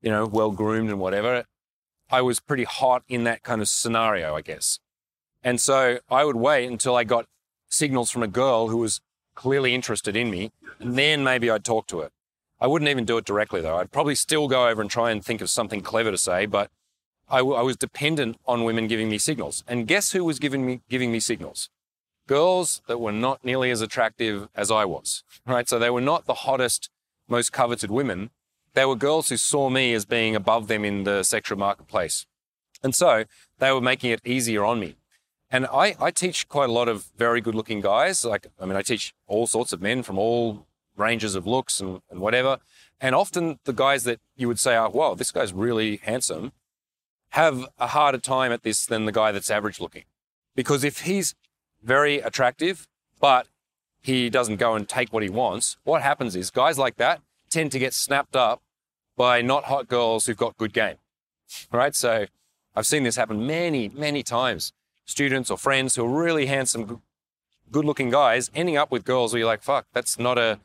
you 0.00 0.10
know, 0.10 0.24
well 0.26 0.52
groomed 0.52 0.88
and 0.88 1.00
whatever. 1.00 1.44
I 2.08 2.22
was 2.22 2.38
pretty 2.38 2.62
hot 2.64 3.02
in 3.08 3.24
that 3.24 3.42
kind 3.42 3.60
of 3.60 3.68
scenario, 3.68 4.36
I 4.36 4.40
guess. 4.40 4.78
And 5.42 5.60
so 5.60 5.98
I 6.08 6.24
would 6.24 6.36
wait 6.36 6.70
until 6.70 6.94
I 6.94 7.02
got 7.02 7.26
signals 7.68 8.10
from 8.10 8.22
a 8.22 8.28
girl 8.28 8.68
who 8.68 8.76
was 8.76 9.00
clearly 9.34 9.74
interested 9.74 10.16
in 10.16 10.30
me, 10.30 10.52
and 10.78 10.96
then 10.96 11.24
maybe 11.24 11.50
I'd 11.50 11.64
talk 11.64 11.88
to 11.88 12.00
her. 12.00 12.10
I 12.60 12.68
wouldn't 12.68 12.88
even 12.88 13.04
do 13.04 13.18
it 13.18 13.24
directly 13.24 13.60
though. 13.60 13.76
I'd 13.76 13.90
probably 13.90 14.14
still 14.14 14.48
go 14.48 14.68
over 14.68 14.80
and 14.80 14.90
try 14.90 15.10
and 15.10 15.24
think 15.24 15.40
of 15.40 15.50
something 15.50 15.80
clever 15.80 16.10
to 16.10 16.16
say, 16.16 16.46
but 16.46 16.70
I, 17.28 17.38
w- 17.38 17.56
I 17.56 17.62
was 17.62 17.76
dependent 17.76 18.38
on 18.46 18.64
women 18.64 18.86
giving 18.86 19.08
me 19.08 19.18
signals. 19.18 19.64
And 19.66 19.86
guess 19.86 20.12
who 20.12 20.24
was 20.24 20.38
giving 20.38 20.64
me 20.66 20.80
giving 20.88 21.10
me 21.12 21.20
signals? 21.20 21.70
Girls 22.26 22.82
that 22.88 22.98
were 22.98 23.12
not 23.12 23.44
nearly 23.44 23.70
as 23.70 23.80
attractive 23.80 24.48
as 24.54 24.70
I 24.70 24.84
was. 24.84 25.22
Right? 25.46 25.68
So 25.68 25.78
they 25.78 25.90
were 25.90 26.00
not 26.00 26.26
the 26.26 26.34
hottest, 26.34 26.90
most 27.28 27.52
coveted 27.52 27.90
women, 27.90 28.30
they 28.76 28.84
were 28.84 28.94
girls 28.94 29.30
who 29.30 29.38
saw 29.38 29.70
me 29.70 29.94
as 29.94 30.04
being 30.04 30.36
above 30.36 30.68
them 30.68 30.84
in 30.84 31.04
the 31.04 31.22
sexual 31.22 31.58
marketplace. 31.58 32.26
And 32.82 32.94
so 32.94 33.24
they 33.58 33.72
were 33.72 33.80
making 33.80 34.10
it 34.10 34.20
easier 34.24 34.66
on 34.66 34.78
me. 34.78 34.96
And 35.50 35.66
I, 35.66 35.96
I 35.98 36.10
teach 36.10 36.46
quite 36.46 36.68
a 36.68 36.72
lot 36.72 36.86
of 36.86 37.06
very 37.16 37.40
good 37.40 37.54
looking 37.54 37.80
guys. 37.80 38.22
Like, 38.22 38.48
I 38.60 38.66
mean, 38.66 38.76
I 38.76 38.82
teach 38.82 39.14
all 39.26 39.46
sorts 39.46 39.72
of 39.72 39.80
men 39.80 40.02
from 40.02 40.18
all 40.18 40.66
ranges 40.94 41.34
of 41.34 41.46
looks 41.46 41.80
and, 41.80 42.02
and 42.10 42.20
whatever. 42.20 42.58
And 43.00 43.14
often 43.14 43.58
the 43.64 43.72
guys 43.72 44.04
that 44.04 44.20
you 44.36 44.46
would 44.46 44.60
say, 44.60 44.76
oh, 44.76 44.90
wow, 44.90 45.14
this 45.14 45.30
guy's 45.30 45.54
really 45.54 45.96
handsome, 46.02 46.52
have 47.30 47.66
a 47.78 47.88
harder 47.88 48.18
time 48.18 48.52
at 48.52 48.62
this 48.62 48.86
than 48.86 49.04
the 49.04 49.12
guy 49.12 49.32
that's 49.32 49.50
average 49.50 49.80
looking. 49.80 50.04
Because 50.54 50.84
if 50.84 51.00
he's 51.00 51.34
very 51.82 52.18
attractive, 52.18 52.88
but 53.20 53.46
he 54.02 54.30
doesn't 54.30 54.56
go 54.56 54.74
and 54.74 54.88
take 54.88 55.12
what 55.12 55.22
he 55.22 55.28
wants, 55.28 55.76
what 55.84 56.02
happens 56.02 56.36
is 56.36 56.50
guys 56.50 56.78
like 56.78 56.96
that 56.96 57.20
tend 57.50 57.72
to 57.72 57.78
get 57.78 57.92
snapped 57.92 58.36
up 58.36 58.62
by 59.16 59.42
not 59.42 59.64
hot 59.64 59.88
girls 59.88 60.26
who've 60.26 60.36
got 60.36 60.56
good 60.56 60.72
game. 60.72 60.96
Right? 61.72 61.94
So 61.94 62.26
I've 62.74 62.86
seen 62.86 63.02
this 63.02 63.16
happen 63.16 63.46
many, 63.46 63.88
many 63.88 64.22
times. 64.22 64.72
Students 65.04 65.50
or 65.50 65.58
friends 65.58 65.94
who 65.94 66.04
are 66.04 66.22
really 66.22 66.46
handsome, 66.46 67.02
good 67.70 67.84
looking 67.84 68.10
guys 68.10 68.50
ending 68.54 68.76
up 68.76 68.90
with 68.90 69.04
girls 69.04 69.32
where 69.32 69.40
you're 69.40 69.46
like, 69.46 69.62
fuck, 69.62 69.86
that's 69.92 70.18
not 70.18 70.36
a, 70.38 70.58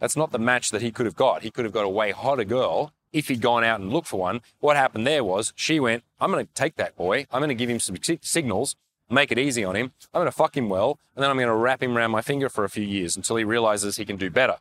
that's 0.00 0.16
not 0.16 0.32
the 0.32 0.38
match 0.38 0.70
that 0.70 0.82
he 0.82 0.90
could 0.90 1.06
have 1.06 1.16
got. 1.16 1.42
He 1.42 1.50
could 1.50 1.64
have 1.64 1.74
got 1.74 1.84
a 1.84 1.88
way 1.88 2.10
hotter 2.10 2.44
girl 2.44 2.92
if 3.12 3.28
he'd 3.28 3.40
gone 3.40 3.64
out 3.64 3.80
and 3.80 3.92
looked 3.92 4.08
for 4.08 4.20
one. 4.20 4.40
What 4.60 4.76
happened 4.76 5.06
there 5.06 5.24
was 5.24 5.52
she 5.56 5.80
went, 5.80 6.02
I'm 6.20 6.30
going 6.30 6.46
to 6.46 6.52
take 6.54 6.76
that 6.76 6.96
boy. 6.96 7.26
I'm 7.30 7.40
going 7.40 7.48
to 7.48 7.54
give 7.54 7.70
him 7.70 7.80
some 7.80 7.96
signals, 8.22 8.76
make 9.10 9.30
it 9.30 9.38
easy 9.38 9.64
on 9.64 9.76
him. 9.76 9.92
I'm 10.12 10.20
going 10.20 10.26
to 10.26 10.32
fuck 10.32 10.56
him 10.56 10.68
well. 10.68 10.98
And 11.14 11.22
then 11.22 11.30
I'm 11.30 11.36
going 11.36 11.48
to 11.48 11.54
wrap 11.54 11.82
him 11.82 11.96
around 11.96 12.10
my 12.10 12.22
finger 12.22 12.48
for 12.48 12.64
a 12.64 12.70
few 12.70 12.84
years 12.84 13.16
until 13.16 13.36
he 13.36 13.44
realizes 13.44 13.96
he 13.96 14.04
can 14.04 14.16
do 14.16 14.30
better. 14.30 14.56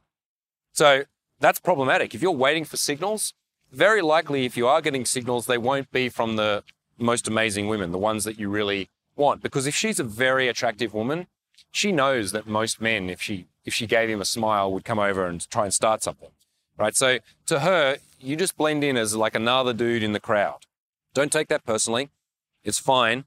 So 0.74 1.04
that's 1.40 1.60
problematic. 1.60 2.14
If 2.14 2.22
you're 2.22 2.32
waiting 2.32 2.66
for 2.66 2.78
signals, 2.78 3.34
very 3.72 4.02
likely 4.02 4.46
if 4.46 4.58
you 4.58 4.68
are 4.68 4.82
getting 4.82 5.06
signals, 5.06 5.46
they 5.46 5.58
won't 5.58 5.92
be 5.92 6.10
from 6.10 6.36
the 6.36 6.64
most 6.98 7.28
amazing 7.28 7.68
women, 7.68 7.92
the 7.92 7.98
ones 7.98 8.24
that 8.26 8.40
you 8.40 8.50
really 8.50 8.90
want. 9.16 9.42
Because 9.42 9.66
if 9.68 9.76
she's 9.76 10.00
a 10.00 10.04
very 10.04 10.48
attractive 10.48 10.94
woman, 10.94 11.28
she 11.72 11.92
knows 11.92 12.32
that 12.32 12.48
most 12.48 12.82
men, 12.82 13.10
if 13.10 13.22
she 13.22 13.48
if 13.64 13.74
she 13.74 13.86
gave 13.86 14.10
him 14.10 14.20
a 14.22 14.26
smile, 14.26 14.72
would 14.74 14.84
come 14.84 15.00
over 15.00 15.26
and 15.26 15.48
try 15.50 15.64
and 15.64 15.74
start 15.74 16.02
something. 16.04 16.30
Right? 16.78 16.96
So 16.96 17.20
to 17.46 17.60
her, 17.60 17.98
you 18.24 18.36
just 18.36 18.58
blend 18.58 18.84
in 18.84 18.98
as 18.98 19.16
like 19.16 19.36
another 19.36 19.74
dude 19.74 20.04
in 20.04 20.14
the 20.14 20.20
crowd. 20.20 20.66
Don't 21.14 21.32
take 21.32 21.48
that 21.50 21.66
personally. 21.66 22.10
It's 22.64 22.80
fine. 22.80 23.26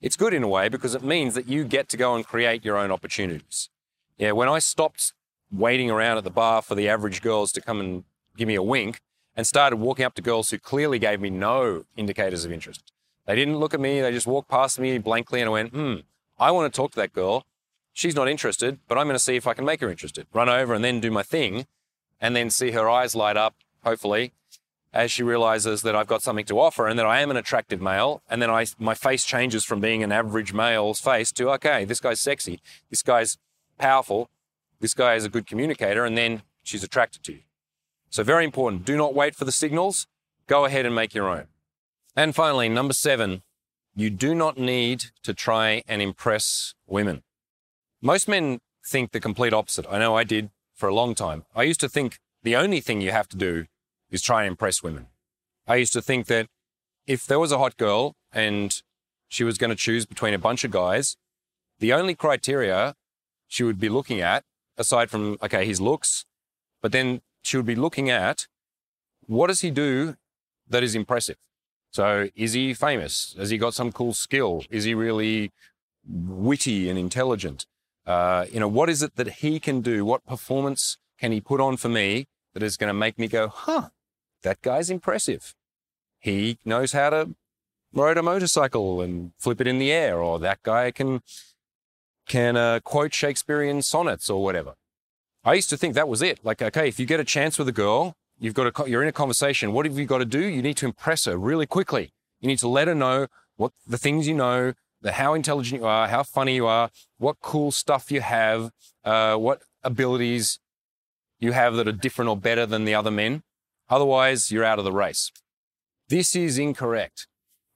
It's 0.00 0.16
good 0.16 0.32
in 0.32 0.42
a 0.42 0.48
way 0.48 0.68
because 0.68 0.94
it 0.94 1.02
means 1.02 1.34
that 1.34 1.48
you 1.48 1.64
get 1.64 1.88
to 1.90 1.96
go 1.96 2.14
and 2.14 2.24
create 2.24 2.64
your 2.64 2.76
own 2.76 2.90
opportunities. 2.90 3.68
Yeah, 4.16 4.32
when 4.32 4.48
I 4.48 4.60
stopped 4.60 5.12
waiting 5.50 5.90
around 5.90 6.18
at 6.18 6.24
the 6.24 6.30
bar 6.30 6.62
for 6.62 6.74
the 6.74 6.88
average 6.88 7.22
girls 7.22 7.52
to 7.52 7.60
come 7.60 7.80
and 7.80 8.04
give 8.36 8.48
me 8.48 8.54
a 8.54 8.62
wink 8.62 9.00
and 9.34 9.46
started 9.46 9.76
walking 9.76 10.04
up 10.04 10.14
to 10.14 10.22
girls 10.22 10.50
who 10.50 10.58
clearly 10.58 10.98
gave 10.98 11.20
me 11.20 11.30
no 11.30 11.84
indicators 11.96 12.44
of 12.44 12.52
interest. 12.52 12.92
They 13.26 13.36
didn't 13.36 13.58
look 13.58 13.74
at 13.74 13.80
me, 13.80 14.00
they 14.00 14.12
just 14.12 14.26
walked 14.26 14.48
past 14.48 14.78
me 14.78 14.98
blankly 14.98 15.40
and 15.40 15.48
I 15.48 15.52
went, 15.52 15.72
hmm, 15.72 15.96
I 16.38 16.50
want 16.50 16.72
to 16.72 16.76
talk 16.76 16.92
to 16.92 16.96
that 16.96 17.12
girl. 17.12 17.44
She's 17.92 18.14
not 18.14 18.28
interested, 18.28 18.78
but 18.86 18.96
I'm 18.96 19.06
going 19.06 19.14
to 19.14 19.20
see 19.22 19.36
if 19.36 19.46
I 19.46 19.54
can 19.54 19.64
make 19.64 19.80
her 19.80 19.90
interested. 19.90 20.26
Run 20.32 20.48
over 20.48 20.74
and 20.74 20.84
then 20.84 21.00
do 21.00 21.10
my 21.10 21.22
thing 21.22 21.66
and 22.20 22.34
then 22.34 22.50
see 22.50 22.70
her 22.72 22.88
eyes 22.88 23.14
light 23.14 23.36
up, 23.36 23.56
hopefully, 23.88 24.32
as 24.92 25.10
she 25.10 25.22
realizes 25.22 25.82
that 25.82 25.96
I've 25.96 26.06
got 26.06 26.22
something 26.22 26.46
to 26.46 26.60
offer 26.60 26.86
and 26.86 26.98
that 26.98 27.06
I 27.06 27.20
am 27.20 27.30
an 27.30 27.36
attractive 27.36 27.80
male. 27.80 28.22
And 28.30 28.40
then 28.40 28.50
I, 28.50 28.66
my 28.78 28.94
face 28.94 29.24
changes 29.24 29.64
from 29.64 29.80
being 29.80 30.02
an 30.02 30.12
average 30.12 30.52
male's 30.52 31.00
face 31.00 31.30
to, 31.32 31.50
okay, 31.52 31.84
this 31.84 32.00
guy's 32.00 32.20
sexy. 32.20 32.60
This 32.90 33.02
guy's 33.02 33.38
powerful 33.78 34.30
this 34.80 34.94
guy 34.94 35.14
is 35.14 35.24
a 35.24 35.28
good 35.28 35.46
communicator, 35.46 36.04
and 36.04 36.16
then 36.16 36.42
she's 36.62 36.84
attracted 36.84 37.22
to 37.24 37.32
you. 37.32 37.40
So, 38.10 38.22
very 38.22 38.44
important. 38.44 38.84
Do 38.84 38.96
not 38.96 39.14
wait 39.14 39.34
for 39.34 39.44
the 39.44 39.52
signals. 39.52 40.06
Go 40.46 40.64
ahead 40.64 40.86
and 40.86 40.94
make 40.94 41.14
your 41.14 41.28
own. 41.28 41.46
And 42.16 42.34
finally, 42.34 42.68
number 42.68 42.94
seven, 42.94 43.42
you 43.94 44.10
do 44.10 44.34
not 44.34 44.56
need 44.56 45.06
to 45.24 45.34
try 45.34 45.82
and 45.86 46.00
impress 46.00 46.74
women. 46.86 47.22
Most 48.00 48.28
men 48.28 48.60
think 48.86 49.10
the 49.10 49.20
complete 49.20 49.52
opposite. 49.52 49.86
I 49.90 49.98
know 49.98 50.16
I 50.16 50.24
did 50.24 50.50
for 50.74 50.88
a 50.88 50.94
long 50.94 51.14
time. 51.14 51.44
I 51.54 51.64
used 51.64 51.80
to 51.80 51.88
think 51.88 52.18
the 52.42 52.56
only 52.56 52.80
thing 52.80 53.00
you 53.00 53.10
have 53.10 53.28
to 53.28 53.36
do 53.36 53.66
is 54.10 54.22
try 54.22 54.42
and 54.42 54.52
impress 54.52 54.82
women. 54.82 55.06
I 55.66 55.76
used 55.76 55.92
to 55.92 56.02
think 56.02 56.26
that 56.26 56.46
if 57.06 57.26
there 57.26 57.38
was 57.38 57.52
a 57.52 57.58
hot 57.58 57.76
girl 57.76 58.14
and 58.32 58.82
she 59.28 59.44
was 59.44 59.58
going 59.58 59.70
to 59.70 59.76
choose 59.76 60.06
between 60.06 60.34
a 60.34 60.38
bunch 60.38 60.64
of 60.64 60.70
guys, 60.70 61.16
the 61.78 61.92
only 61.92 62.14
criteria 62.14 62.94
she 63.46 63.62
would 63.64 63.78
be 63.78 63.88
looking 63.88 64.20
at, 64.20 64.44
aside 64.76 65.10
from, 65.10 65.36
okay, 65.42 65.64
his 65.64 65.80
looks, 65.80 66.24
but 66.82 66.92
then 66.92 67.20
she 67.42 67.56
would 67.56 67.66
be 67.66 67.74
looking 67.74 68.10
at 68.10 68.46
what 69.26 69.48
does 69.48 69.60
he 69.60 69.70
do 69.70 70.16
that 70.68 70.82
is 70.82 70.94
impressive? 70.94 71.36
So 71.90 72.28
is 72.34 72.52
he 72.52 72.74
famous? 72.74 73.34
Has 73.38 73.50
he 73.50 73.58
got 73.58 73.74
some 73.74 73.92
cool 73.92 74.14
skill? 74.14 74.64
Is 74.70 74.84
he 74.84 74.94
really 74.94 75.52
witty 76.06 76.88
and 76.88 76.98
intelligent? 76.98 77.66
Uh, 78.06 78.46
you 78.50 78.60
know, 78.60 78.68
what 78.68 78.88
is 78.88 79.02
it 79.02 79.16
that 79.16 79.28
he 79.28 79.60
can 79.60 79.80
do? 79.80 80.04
What 80.04 80.24
performance 80.24 80.96
can 81.18 81.32
he 81.32 81.40
put 81.40 81.60
on 81.60 81.76
for 81.76 81.88
me 81.88 82.26
that 82.54 82.62
is 82.62 82.76
going 82.76 82.88
to 82.88 82.94
make 82.94 83.18
me 83.18 83.28
go, 83.28 83.48
huh, 83.48 83.88
that 84.42 84.62
guy's 84.62 84.90
impressive. 84.90 85.54
He 86.18 86.58
knows 86.64 86.92
how 86.92 87.10
to 87.10 87.34
ride 87.92 88.18
a 88.18 88.22
motorcycle 88.22 89.00
and 89.00 89.32
flip 89.38 89.60
it 89.60 89.66
in 89.66 89.78
the 89.78 89.92
air, 89.92 90.20
or 90.20 90.38
that 90.38 90.62
guy 90.62 90.90
can 90.90 91.22
can 92.26 92.56
uh, 92.56 92.80
quote 92.80 93.14
Shakespearean 93.14 93.82
sonnets 93.82 94.28
or 94.28 94.42
whatever. 94.42 94.74
I 95.44 95.54
used 95.54 95.70
to 95.70 95.76
think 95.76 95.94
that 95.94 96.08
was 96.08 96.20
it. 96.20 96.40
Like, 96.44 96.60
okay, 96.60 96.88
if 96.88 97.00
you 97.00 97.06
get 97.06 97.20
a 97.20 97.24
chance 97.24 97.58
with 97.58 97.68
a 97.68 97.72
girl, 97.72 98.14
you've 98.38 98.54
got 98.54 98.80
a, 98.80 98.90
you're 98.90 99.02
in 99.02 99.08
a 99.08 99.12
conversation. 99.12 99.72
What 99.72 99.86
have 99.86 99.98
you 99.98 100.04
got 100.04 100.18
to 100.18 100.24
do? 100.24 100.44
You 100.44 100.60
need 100.60 100.76
to 100.78 100.86
impress 100.86 101.24
her 101.24 101.36
really 101.36 101.66
quickly. 101.66 102.12
You 102.40 102.48
need 102.48 102.58
to 102.58 102.68
let 102.68 102.88
her 102.88 102.94
know 102.94 103.28
what 103.56 103.72
the 103.86 103.98
things 103.98 104.28
you 104.28 104.34
know, 104.34 104.74
the 105.00 105.12
how 105.12 105.34
intelligent 105.34 105.80
you 105.80 105.86
are, 105.86 106.08
how 106.08 106.22
funny 106.22 106.54
you 106.54 106.66
are, 106.66 106.90
what 107.18 107.36
cool 107.40 107.70
stuff 107.70 108.10
you 108.12 108.20
have, 108.20 108.70
uh, 109.04 109.36
what 109.36 109.62
abilities 109.82 110.58
you 111.40 111.52
have 111.52 111.76
that 111.76 111.88
are 111.88 111.92
different 111.92 112.28
or 112.28 112.36
better 112.36 112.66
than 112.66 112.84
the 112.84 112.94
other 112.94 113.10
men. 113.10 113.42
Otherwise, 113.90 114.50
you're 114.50 114.64
out 114.64 114.78
of 114.78 114.84
the 114.84 114.92
race. 114.92 115.32
This 116.08 116.34
is 116.34 116.58
incorrect. 116.58 117.26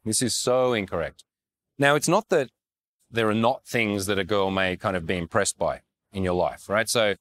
This 0.04 0.22
is 0.22 0.34
so 0.34 0.72
incorrect. 0.72 1.24
Now, 1.78 1.94
it's 1.94 2.08
not 2.08 2.28
that 2.28 2.50
there 3.10 3.28
are 3.28 3.34
not 3.34 3.64
things 3.66 4.06
that 4.06 4.18
a 4.18 4.24
girl 4.24 4.50
may 4.50 4.76
kind 4.76 4.96
of 4.96 5.06
be 5.06 5.16
impressed 5.16 5.58
by 5.58 5.80
in 6.12 6.22
your 6.22 6.34
life, 6.34 6.68
right? 6.68 6.88
So 6.88 7.14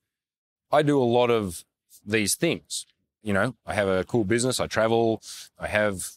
I 0.71 0.81
do 0.81 1.01
a 1.01 1.03
lot 1.03 1.29
of 1.29 1.65
these 2.05 2.35
things. 2.35 2.85
You 3.21 3.33
know, 3.33 3.55
I 3.65 3.73
have 3.73 3.87
a 3.87 4.03
cool 4.03 4.23
business, 4.23 4.59
I 4.59 4.67
travel, 4.67 5.21
I 5.59 5.67
have 5.67 6.11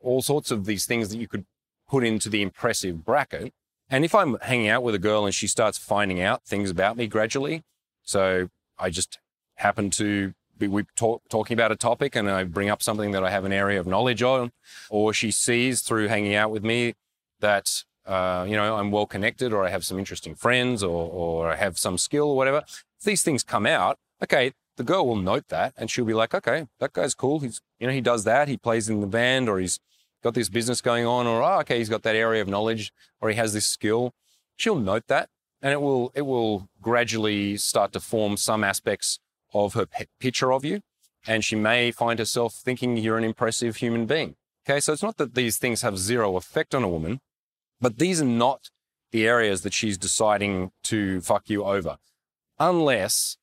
all 0.00 0.22
sorts 0.22 0.50
of 0.50 0.66
these 0.66 0.86
things 0.86 1.08
that 1.08 1.18
you 1.18 1.26
could 1.26 1.46
put 1.88 2.04
into 2.04 2.28
the 2.28 2.42
impressive 2.42 3.04
bracket. 3.04 3.52
And 3.90 4.04
if 4.04 4.14
I'm 4.14 4.38
hanging 4.42 4.68
out 4.68 4.82
with 4.82 4.94
a 4.94 5.00
girl 5.00 5.24
and 5.24 5.34
she 5.34 5.46
starts 5.46 5.78
finding 5.78 6.20
out 6.20 6.44
things 6.44 6.70
about 6.70 6.96
me 6.96 7.06
gradually, 7.06 7.62
so 8.02 8.48
I 8.78 8.90
just 8.90 9.18
happen 9.56 9.90
to 9.90 10.34
be 10.58 10.68
we 10.68 10.84
talk, 10.96 11.22
talking 11.28 11.54
about 11.54 11.72
a 11.72 11.76
topic 11.76 12.16
and 12.16 12.30
I 12.30 12.44
bring 12.44 12.70
up 12.70 12.82
something 12.82 13.10
that 13.12 13.24
I 13.24 13.30
have 13.30 13.44
an 13.44 13.52
area 13.52 13.80
of 13.80 13.86
knowledge 13.86 14.22
on, 14.22 14.52
or 14.90 15.12
she 15.12 15.30
sees 15.30 15.80
through 15.82 16.08
hanging 16.08 16.34
out 16.34 16.50
with 16.50 16.64
me 16.64 16.94
that 17.40 17.84
uh, 18.06 18.44
you 18.48 18.56
know 18.56 18.76
I'm 18.76 18.90
well 18.90 19.06
connected, 19.06 19.52
or 19.52 19.64
I 19.64 19.70
have 19.70 19.84
some 19.84 19.98
interesting 19.98 20.34
friends, 20.34 20.82
or 20.82 21.10
or 21.10 21.50
I 21.50 21.56
have 21.56 21.78
some 21.78 21.98
skill 21.98 22.30
or 22.30 22.36
whatever. 22.36 22.62
If 22.66 23.04
these 23.04 23.22
things 23.22 23.42
come 23.42 23.66
out, 23.66 23.98
okay, 24.22 24.52
the 24.76 24.84
girl 24.84 25.06
will 25.06 25.16
note 25.16 25.48
that 25.48 25.72
and 25.76 25.90
she'll 25.90 26.04
be 26.04 26.14
like, 26.14 26.34
okay, 26.34 26.66
that 26.80 26.92
guy's 26.92 27.14
cool. 27.14 27.40
He's 27.40 27.60
you 27.78 27.86
know 27.86 27.92
he 27.92 28.00
does 28.00 28.24
that. 28.24 28.48
He 28.48 28.56
plays 28.56 28.88
in 28.88 29.00
the 29.00 29.06
band, 29.06 29.48
or 29.48 29.58
he's 29.58 29.80
got 30.22 30.34
this 30.34 30.48
business 30.48 30.80
going 30.80 31.06
on, 31.06 31.26
or 31.26 31.42
oh, 31.42 31.60
okay, 31.60 31.78
he's 31.78 31.88
got 31.88 32.02
that 32.02 32.16
area 32.16 32.42
of 32.42 32.48
knowledge, 32.48 32.92
or 33.20 33.28
he 33.30 33.36
has 33.36 33.52
this 33.52 33.66
skill. 33.66 34.12
She'll 34.56 34.78
note 34.78 35.04
that, 35.08 35.28
and 35.62 35.72
it 35.72 35.80
will 35.80 36.12
it 36.14 36.22
will 36.22 36.68
gradually 36.80 37.56
start 37.56 37.92
to 37.92 38.00
form 38.00 38.36
some 38.36 38.64
aspects 38.64 39.18
of 39.54 39.74
her 39.74 39.86
picture 40.20 40.52
of 40.52 40.64
you. 40.64 40.80
And 41.26 41.42
she 41.42 41.56
may 41.56 41.90
find 41.90 42.18
herself 42.18 42.54
thinking 42.54 42.96
you're 42.96 43.16
an 43.16 43.24
impressive 43.24 43.76
human 43.76 44.04
being. 44.04 44.36
Okay. 44.66 44.80
So 44.80 44.92
it's 44.92 45.02
not 45.02 45.16
that 45.16 45.34
these 45.34 45.56
things 45.56 45.82
have 45.82 45.98
zero 45.98 46.36
effect 46.36 46.74
on 46.74 46.82
a 46.82 46.88
woman, 46.88 47.20
but 47.80 47.98
these 47.98 48.20
are 48.20 48.26
not 48.26 48.70
the 49.12 49.26
areas 49.26 49.62
that 49.62 49.72
she's 49.72 49.96
deciding 49.96 50.72
to 50.82 51.20
fuck 51.20 51.48
you 51.48 51.64
over. 51.64 51.96
Unless 52.58 53.36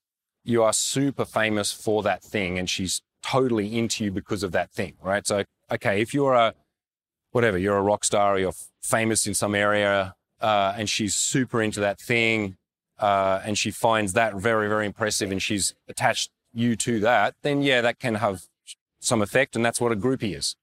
you 0.43 0.63
are 0.63 0.74
super 0.74 1.26
famous 1.26 1.71
for 1.71 2.04
that 2.04 2.24
thing 2.24 2.58
and 2.58 2.69
she's 2.69 3.02
totally 3.24 3.78
into 3.78 4.04
you 4.04 4.12
because 4.12 4.43
of 4.43 4.52
that 4.52 4.71
thing, 4.71 4.95
right? 5.02 5.26
So, 5.26 5.43
okay, 5.71 6.02
if 6.02 6.13
you're 6.13 6.34
a, 6.34 6.54
whatever, 7.32 7.58
you're 7.58 7.78
a 7.78 7.82
rock 7.82 8.04
star 8.04 8.36
or 8.36 8.39
you're 8.39 8.54
famous 8.82 9.28
in 9.28 9.34
some 9.34 9.56
area 9.56 10.15
uh, 10.39 10.74
and 10.76 10.89
she's 10.89 11.15
super 11.15 11.62
into 11.62 11.80
that 11.80 12.00
thing 12.00 12.58
uh, 13.02 13.42
and 13.44 13.58
she 13.58 13.72
finds 13.72 14.14
that 14.14 14.36
very, 14.36 14.70
very 14.70 14.86
impressive 14.86 15.32
and 15.32 15.42
she's 15.42 15.74
attached 15.90 16.30
you 16.54 16.76
to 16.76 17.00
that, 17.00 17.36
then 17.42 17.62
yeah, 17.62 17.82
that 17.82 18.00
can 18.00 18.16
have 18.16 18.44
some 19.00 19.22
effect. 19.22 19.56
And 19.56 19.66
that's 19.66 19.82
what 19.82 19.92
a 19.92 19.96
groupie 19.96 20.38
is. 20.38 20.56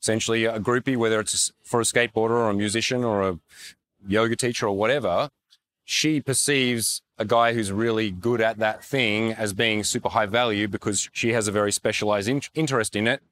Essentially, 0.00 0.44
a 0.44 0.58
groupie, 0.58 0.96
whether 0.96 1.20
it's 1.20 1.52
for 1.62 1.80
a 1.80 1.84
skateboarder 1.84 2.30
or 2.30 2.50
a 2.50 2.54
musician 2.54 3.04
or 3.04 3.28
a 3.28 3.38
yoga 4.06 4.36
teacher 4.36 4.66
or 4.66 4.76
whatever, 4.76 5.30
she 5.84 6.20
perceives 6.20 7.02
a 7.18 7.24
guy 7.24 7.52
who's 7.52 7.70
really 7.70 8.10
good 8.10 8.40
at 8.40 8.58
that 8.58 8.84
thing 8.84 9.32
as 9.32 9.52
being 9.52 9.84
super 9.84 10.08
high 10.08 10.26
value 10.26 10.68
because 10.68 11.08
she 11.12 11.32
has 11.32 11.48
a 11.48 11.52
very 11.52 11.72
specialized 11.72 12.28
in- 12.28 12.42
interest 12.54 12.96
in 12.96 13.06
it. 13.06 13.22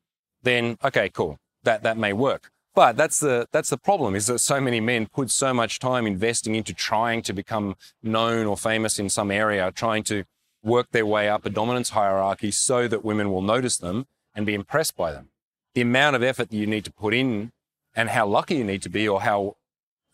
Then, 0.43 0.77
okay, 0.85 1.09
cool. 1.09 1.39
That, 1.65 1.83
that 1.83 1.97
may 1.97 2.13
work. 2.13 2.51
But 2.81 2.97
that's 2.97 3.21
the 3.21 3.47
that's 3.53 3.69
the 3.69 3.77
problem 3.77 4.14
is 4.14 4.27
that 4.29 4.38
so 4.38 4.59
many 4.59 4.81
men 4.81 5.07
put 5.07 5.31
so 5.31 5.53
much 5.53 5.81
time 5.81 6.07
investing 6.07 6.55
into 6.55 6.73
trying 6.73 7.21
to 7.25 7.35
become 7.35 7.77
known 8.03 8.47
or 8.47 8.57
famous 8.57 8.99
in 8.99 9.11
some 9.11 9.31
area, 9.31 9.71
trying 9.71 10.03
to 10.05 10.25
work 10.62 10.87
their 10.90 11.05
way 11.05 11.29
up 11.29 11.45
a 11.45 11.51
dominance 11.51 11.90
hierarchy 11.90 12.51
so 12.51 12.88
that 12.88 13.05
women 13.05 13.31
will 13.31 13.43
notice 13.43 13.77
them 13.77 14.07
and 14.35 14.47
be 14.47 14.55
impressed 14.55 14.97
by 14.97 15.12
them. 15.12 15.29
The 15.75 15.83
amount 15.83 16.16
of 16.16 16.23
effort 16.23 16.49
that 16.49 16.57
you 16.57 16.66
need 16.66 16.87
to 16.87 16.90
put 16.90 17.12
in 17.12 17.53
and 17.95 18.09
how 18.09 18.27
lucky 18.27 18.55
you 18.55 18.64
need 18.64 18.81
to 18.81 18.88
be 18.88 19.07
or 19.07 19.21
how 19.21 19.57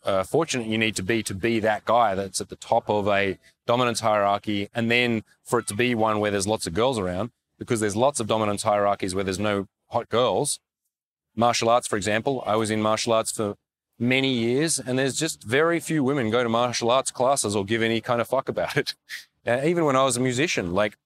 uh, 0.03 0.25
fortunate 0.25 0.67
you 0.67 0.77
need 0.77 0.97
to 0.97 1.03
be 1.03 1.23
to 1.23 1.33
be 1.33 1.61
that 1.61 1.85
guy 1.85 2.15
that's 2.15 2.41
at 2.41 2.49
the 2.49 2.57
top 2.57 2.89
of 2.89 3.07
a 3.07 3.37
dominance 3.65 4.01
hierarchy 4.01 4.67
and 4.75 4.91
then 4.91 5.23
for 5.41 5.59
it 5.59 5.67
to 5.67 5.73
be 5.73 5.95
one 5.95 6.19
where 6.19 6.31
there's 6.31 6.47
lots 6.47 6.67
of 6.67 6.73
girls 6.73 6.99
around 6.99 7.31
because 7.57 7.79
there's 7.79 7.95
lots 7.95 8.19
of 8.19 8.27
dominance 8.27 8.63
hierarchies 8.63 9.15
where 9.15 9.23
there's 9.23 9.39
no 9.39 9.67
hot 9.87 10.09
girls 10.09 10.59
martial 11.37 11.69
arts, 11.69 11.87
for 11.87 11.95
example. 11.95 12.43
I 12.45 12.55
was 12.55 12.69
in 12.69 12.81
martial 12.81 13.13
arts 13.13 13.31
for 13.31 13.55
many 13.99 14.33
years, 14.33 14.79
and 14.79 14.99
there's 14.99 15.15
just 15.15 15.43
very 15.43 15.79
few 15.79 16.03
women 16.03 16.29
go 16.29 16.43
to 16.43 16.49
martial 16.49 16.91
arts 16.91 17.11
classes 17.11 17.55
or 17.55 17.63
give 17.63 17.81
any 17.81 18.01
kind 18.01 18.19
of 18.19 18.27
fuck 18.27 18.49
about 18.49 18.75
it. 18.77 18.95
Uh, 19.45 19.61
even 19.63 19.85
when 19.85 19.95
I 19.95 20.03
was 20.03 20.17
a 20.17 20.19
musician, 20.19 20.73
like 20.73 20.97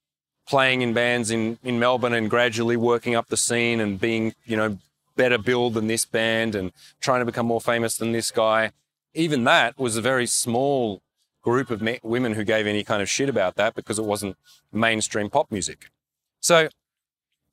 playing 0.47 0.81
in 0.81 0.93
bands 0.93 1.29
in, 1.29 1.59
in 1.63 1.77
Melbourne 1.77 2.13
and 2.13 2.27
gradually 2.27 2.75
working 2.75 3.13
up 3.13 3.27
the 3.27 3.37
scene 3.37 3.79
and 3.79 3.99
being, 3.99 4.33
you 4.45 4.57
know, 4.57 4.79
better 5.15 5.37
billed 5.37 5.75
than 5.75 5.85
this 5.85 6.05
band 6.05 6.55
and 6.55 6.71
trying 6.99 7.21
to 7.21 7.25
become 7.25 7.45
more 7.45 7.61
famous 7.61 7.97
than 7.97 8.13
this 8.13 8.31
guy. 8.31 8.71
Even 9.13 9.43
that 9.43 9.77
was 9.77 9.95
a 9.95 10.01
very 10.01 10.25
small 10.25 11.03
group 11.43 11.69
of 11.69 11.83
me- 11.83 11.99
women 12.01 12.33
who 12.33 12.43
gave 12.43 12.65
any 12.65 12.83
kind 12.83 13.01
of 13.01 13.07
shit 13.07 13.29
about 13.29 13.55
that 13.57 13.75
because 13.75 13.99
it 13.99 14.05
wasn't 14.05 14.35
mainstream 14.71 15.29
pop 15.29 15.51
music. 15.51 15.91
So 16.39 16.69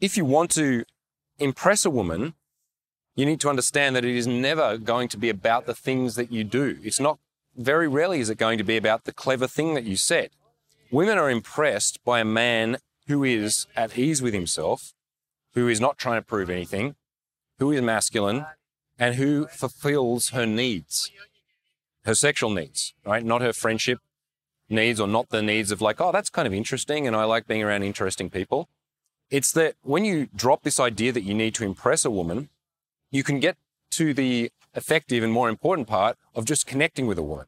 if 0.01 0.17
you 0.17 0.25
want 0.25 0.51
to 0.53 0.85
impress 1.38 1.85
a 1.85 1.91
woman, 1.91 2.35
you 3.18 3.26
need 3.26 3.40
to 3.40 3.48
understand 3.48 3.96
that 3.96 4.04
it 4.04 4.14
is 4.14 4.28
never 4.28 4.78
going 4.78 5.09
to 5.09 5.16
be 5.16 5.28
about 5.28 5.66
the 5.66 5.74
things 5.74 6.14
that 6.14 6.31
you 6.31 6.44
do. 6.44 6.78
It's 6.85 7.00
not, 7.00 7.18
very 7.57 7.88
rarely 7.88 8.20
is 8.20 8.31
it 8.31 8.38
going 8.38 8.59
to 8.59 8.64
be 8.64 8.76
about 8.76 9.07
the 9.07 9.12
clever 9.12 9.48
thing 9.48 9.74
that 9.74 9.83
you 9.83 9.96
said. 9.96 10.31
Women 10.92 11.18
are 11.18 11.28
impressed 11.28 11.98
by 12.04 12.20
a 12.20 12.24
man 12.24 12.76
who 13.09 13.24
is 13.24 13.66
at 13.74 13.98
ease 13.98 14.22
with 14.22 14.35
himself, 14.35 14.92
who 15.54 15.66
is 15.66 15.81
not 15.81 15.98
trying 15.98 16.20
to 16.20 16.24
prove 16.24 16.48
anything, 16.48 16.94
who 17.59 17.72
is 17.72 17.83
masculine, 17.83 18.46
and 19.00 19.16
who 19.16 19.48
fulfills 19.48 20.28
her 20.28 20.46
needs, 20.46 21.11
her 22.04 22.14
sexual 22.14 22.50
needs, 22.50 22.94
right? 23.04 23.24
Not 23.24 23.42
her 23.42 23.52
friendship 23.52 23.98
needs 24.68 25.00
or 25.00 25.09
not 25.09 25.31
the 25.31 25.42
needs 25.42 25.72
of 25.72 25.81
like, 25.81 26.00
oh, 26.00 26.12
that's 26.12 26.31
kind 26.31 26.46
of 26.46 26.54
interesting 26.54 27.09
and 27.09 27.16
I 27.16 27.24
like 27.24 27.48
being 27.48 27.64
around 27.64 27.83
interesting 27.83 28.31
people. 28.31 28.68
It's 29.28 29.50
that 29.52 29.74
when 29.83 30.04
you 30.04 30.28
drop 30.33 30.62
this 30.62 30.78
idea 30.78 31.11
that 31.11 31.24
you 31.24 31.35
need 31.35 31.57
to 31.57 31.64
impress 31.64 32.04
a 32.04 32.12
woman, 32.12 32.50
you 33.11 33.23
can 33.23 33.40
get 33.40 33.57
to 33.92 34.14
the 34.14 34.51
effective 34.75 35.23
and 35.25 35.33
more 35.33 35.49
important 35.49 35.88
part 35.88 36.16
of 36.35 36.44
just 36.44 36.66
connecting 36.66 37.07
with 37.07 37.18
a 37.18 37.23
woman, 37.23 37.47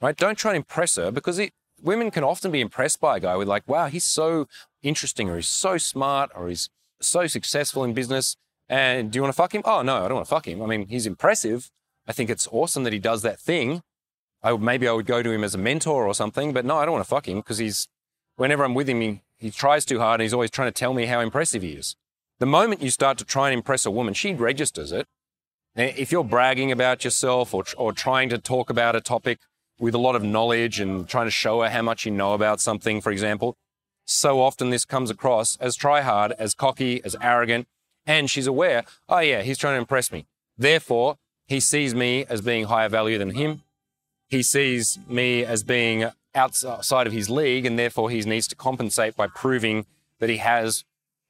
right? 0.00 0.16
Don't 0.16 0.38
try 0.38 0.52
and 0.52 0.56
impress 0.56 0.96
her 0.96 1.10
because 1.10 1.38
it, 1.38 1.52
women 1.82 2.10
can 2.10 2.24
often 2.24 2.50
be 2.50 2.60
impressed 2.60 3.00
by 3.00 3.16
a 3.16 3.20
guy 3.20 3.36
with 3.36 3.48
like, 3.48 3.66
wow, 3.68 3.86
he's 3.86 4.04
so 4.04 4.46
interesting 4.82 5.28
or 5.28 5.36
he's 5.36 5.48
so 5.48 5.76
smart 5.76 6.30
or 6.34 6.48
he's 6.48 6.70
so 7.00 7.26
successful 7.26 7.84
in 7.84 7.92
business. 7.92 8.36
And 8.68 9.10
do 9.10 9.18
you 9.18 9.22
want 9.22 9.34
to 9.34 9.36
fuck 9.36 9.54
him? 9.54 9.62
Oh, 9.64 9.82
no, 9.82 9.96
I 9.96 10.08
don't 10.08 10.14
want 10.14 10.26
to 10.26 10.30
fuck 10.30 10.48
him. 10.48 10.62
I 10.62 10.66
mean, 10.66 10.86
he's 10.88 11.06
impressive. 11.06 11.70
I 12.06 12.12
think 12.12 12.30
it's 12.30 12.48
awesome 12.50 12.84
that 12.84 12.92
he 12.92 12.98
does 12.98 13.22
that 13.22 13.38
thing. 13.38 13.82
I, 14.42 14.56
maybe 14.56 14.88
I 14.88 14.92
would 14.92 15.06
go 15.06 15.22
to 15.22 15.30
him 15.30 15.44
as 15.44 15.54
a 15.54 15.58
mentor 15.58 16.06
or 16.06 16.14
something, 16.14 16.52
but 16.52 16.64
no, 16.64 16.76
I 16.76 16.84
don't 16.84 16.92
want 16.92 17.04
to 17.04 17.08
fuck 17.08 17.28
him 17.28 17.38
because 17.38 17.58
he's, 17.58 17.88
whenever 18.36 18.64
I'm 18.64 18.74
with 18.74 18.88
him, 18.88 19.00
he, 19.00 19.22
he 19.36 19.50
tries 19.50 19.84
too 19.84 19.98
hard 19.98 20.20
and 20.20 20.22
he's 20.22 20.34
always 20.34 20.50
trying 20.50 20.68
to 20.68 20.72
tell 20.72 20.94
me 20.94 21.06
how 21.06 21.20
impressive 21.20 21.62
he 21.62 21.72
is. 21.72 21.96
The 22.40 22.46
moment 22.46 22.82
you 22.82 22.90
start 22.90 23.16
to 23.18 23.24
try 23.24 23.50
and 23.50 23.58
impress 23.58 23.86
a 23.86 23.90
woman, 23.90 24.12
she 24.12 24.34
registers 24.34 24.90
it. 24.90 25.06
If 25.76 26.10
you're 26.10 26.24
bragging 26.24 26.72
about 26.72 27.04
yourself 27.04 27.54
or, 27.54 27.64
or 27.76 27.92
trying 27.92 28.28
to 28.30 28.38
talk 28.38 28.70
about 28.70 28.96
a 28.96 29.00
topic 29.00 29.38
with 29.78 29.94
a 29.94 29.98
lot 29.98 30.16
of 30.16 30.22
knowledge 30.22 30.80
and 30.80 31.08
trying 31.08 31.26
to 31.26 31.32
show 31.32 31.62
her 31.62 31.70
how 31.70 31.82
much 31.82 32.04
you 32.04 32.12
know 32.12 32.34
about 32.34 32.60
something, 32.60 33.00
for 33.00 33.10
example, 33.10 33.56
so 34.04 34.40
often 34.40 34.70
this 34.70 34.84
comes 34.84 35.10
across 35.10 35.56
as 35.56 35.76
try 35.76 36.00
hard, 36.00 36.32
as 36.32 36.54
cocky, 36.54 37.02
as 37.04 37.16
arrogant, 37.20 37.66
and 38.06 38.30
she's 38.30 38.46
aware, 38.46 38.84
oh 39.08 39.20
yeah, 39.20 39.42
he's 39.42 39.58
trying 39.58 39.74
to 39.74 39.78
impress 39.78 40.12
me. 40.12 40.26
Therefore, 40.58 41.16
he 41.46 41.60
sees 41.60 41.94
me 41.94 42.24
as 42.28 42.40
being 42.40 42.64
higher 42.64 42.88
value 42.88 43.18
than 43.18 43.30
him. 43.30 43.62
He 44.28 44.42
sees 44.42 44.98
me 45.08 45.44
as 45.44 45.62
being 45.62 46.10
outside 46.34 47.06
of 47.06 47.12
his 47.12 47.30
league, 47.30 47.64
and 47.64 47.78
therefore 47.78 48.10
he 48.10 48.20
needs 48.22 48.48
to 48.48 48.56
compensate 48.56 49.16
by 49.16 49.28
proving 49.28 49.86
that 50.18 50.28
he 50.28 50.38
has 50.38 50.84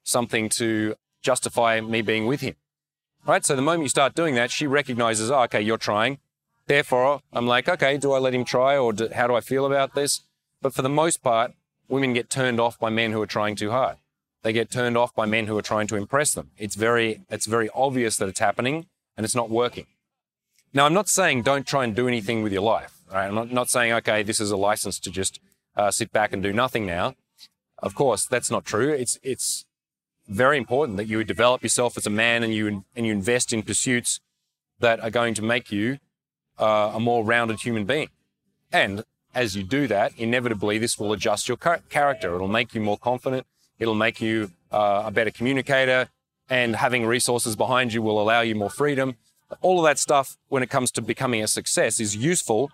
something 0.05 0.49
to 0.51 0.95
justify 1.23 1.81
me 1.81 2.03
being 2.03 2.27
with 2.27 2.40
him. 2.40 2.55
Right? 3.27 3.45
So 3.45 3.57
the 3.57 3.62
moment 3.62 3.85
you 3.85 3.88
start 3.88 4.14
doing 4.14 4.35
that, 4.37 4.51
she 4.51 4.67
recognizes, 4.67 5.31
oh, 5.31 5.43
okay, 5.45 5.61
you're 5.61 5.79
trying. 5.79 6.19
Therefore, 6.67 7.21
I'm 7.33 7.47
like, 7.47 7.69
okay, 7.69 7.97
do 7.97 8.12
I 8.12 8.19
let 8.19 8.35
him 8.35 8.45
try 8.45 8.77
or 8.77 8.93
do, 8.93 9.09
how 9.14 9.27
do 9.27 9.35
I 9.35 9.40
feel 9.40 9.67
about 9.67 9.95
this? 9.95 10.23
But 10.62 10.73
for 10.73 10.83
the 10.83 10.88
most 10.88 11.23
part, 11.23 11.53
women 11.88 12.12
get 12.12 12.31
turned 12.31 12.61
off 12.61 12.79
by 12.79 12.90
men 12.90 13.12
who 13.12 13.21
are 13.21 13.27
trying 13.27 13.57
too 13.57 13.71
hard. 13.71 13.97
They 14.43 14.53
get 14.53 14.71
turned 14.71 14.97
off 14.97 15.14
by 15.14 15.27
men 15.27 15.47
who 15.47 15.57
are 15.57 15.62
trying 15.62 15.87
to 15.88 15.97
impress 15.97 16.35
them. 16.35 16.51
It's 16.59 16.75
very, 16.75 17.23
it's 17.31 17.47
very 17.47 17.71
obvious 17.75 18.19
that 18.19 18.29
it's 18.29 18.40
happening 18.40 18.87
and 19.17 19.25
it's 19.25 19.35
not 19.35 19.51
working. 19.51 19.87
Now, 20.73 20.87
I'm 20.87 20.95
not 20.95 21.09
saying 21.09 21.43
don't 21.43 21.67
try 21.67 21.85
and 21.85 21.95
do 21.95 22.09
anything 22.09 22.43
with 22.43 22.53
your 22.53 22.62
life. 22.62 22.99
Right? 23.12 23.27
I'm 23.27 23.35
not, 23.35 23.53
not 23.53 23.71
saying, 23.71 23.93
okay, 23.93 24.23
this 24.23 24.40
is 24.40 24.51
a 24.51 24.57
license 24.57 24.99
to 25.01 25.11
just 25.11 25.40
uh, 25.77 25.90
sit 25.90 26.12
back 26.12 26.33
and 26.33 26.43
do 26.43 26.53
nothing 26.53 26.85
now. 26.85 27.14
Of 27.79 27.95
course, 27.95 28.27
that's 28.27 28.51
not 28.51 28.64
true. 28.64 28.90
It's, 28.90 29.19
it's 29.23 29.67
very 30.28 30.56
important 30.56 30.96
that 30.96 31.06
you 31.06 31.22
develop 31.24 31.62
yourself 31.62 31.96
as 31.96 32.06
a 32.06 32.10
man 32.10 32.42
and 32.42 32.54
you, 32.54 32.84
and 32.96 33.06
you 33.06 33.12
invest 33.12 33.52
in 33.52 33.62
pursuits 33.62 34.20
that 34.80 35.00
are 35.00 35.10
going 35.10 35.34
to 35.34 35.42
make 35.42 35.70
you 35.70 35.98
uh, 36.58 36.92
a 36.94 37.00
more 37.00 37.24
rounded 37.24 37.60
human 37.60 37.84
being. 37.84 38.08
And 38.72 39.04
as 39.34 39.56
you 39.56 39.62
do 39.62 39.87
that, 39.88 40.12
inevitably 40.16 40.78
this 40.78 40.98
will 40.98 41.12
adjust 41.12 41.48
your 41.48 41.56
character. 41.56 42.34
It'll 42.34 42.48
make 42.48 42.74
you 42.74 42.80
more 42.80 42.98
confident. 42.98 43.46
It'll 43.78 43.94
make 43.94 44.20
you 44.20 44.52
uh, 44.70 45.04
a 45.06 45.10
better 45.10 45.30
communicator. 45.30 46.08
And 46.48 46.76
having 46.76 47.06
resources 47.06 47.56
behind 47.56 47.92
you 47.92 48.02
will 48.02 48.20
allow 48.20 48.42
you 48.42 48.54
more 48.54 48.70
freedom. 48.70 49.16
All 49.60 49.78
of 49.78 49.84
that 49.84 49.98
stuff, 49.98 50.37
when 50.48 50.62
it 50.62 50.70
comes 50.70 50.90
to 50.92 51.02
becoming 51.02 51.42
a 51.42 51.48
success, 51.48 52.00
is 52.00 52.16
useful 52.16 52.70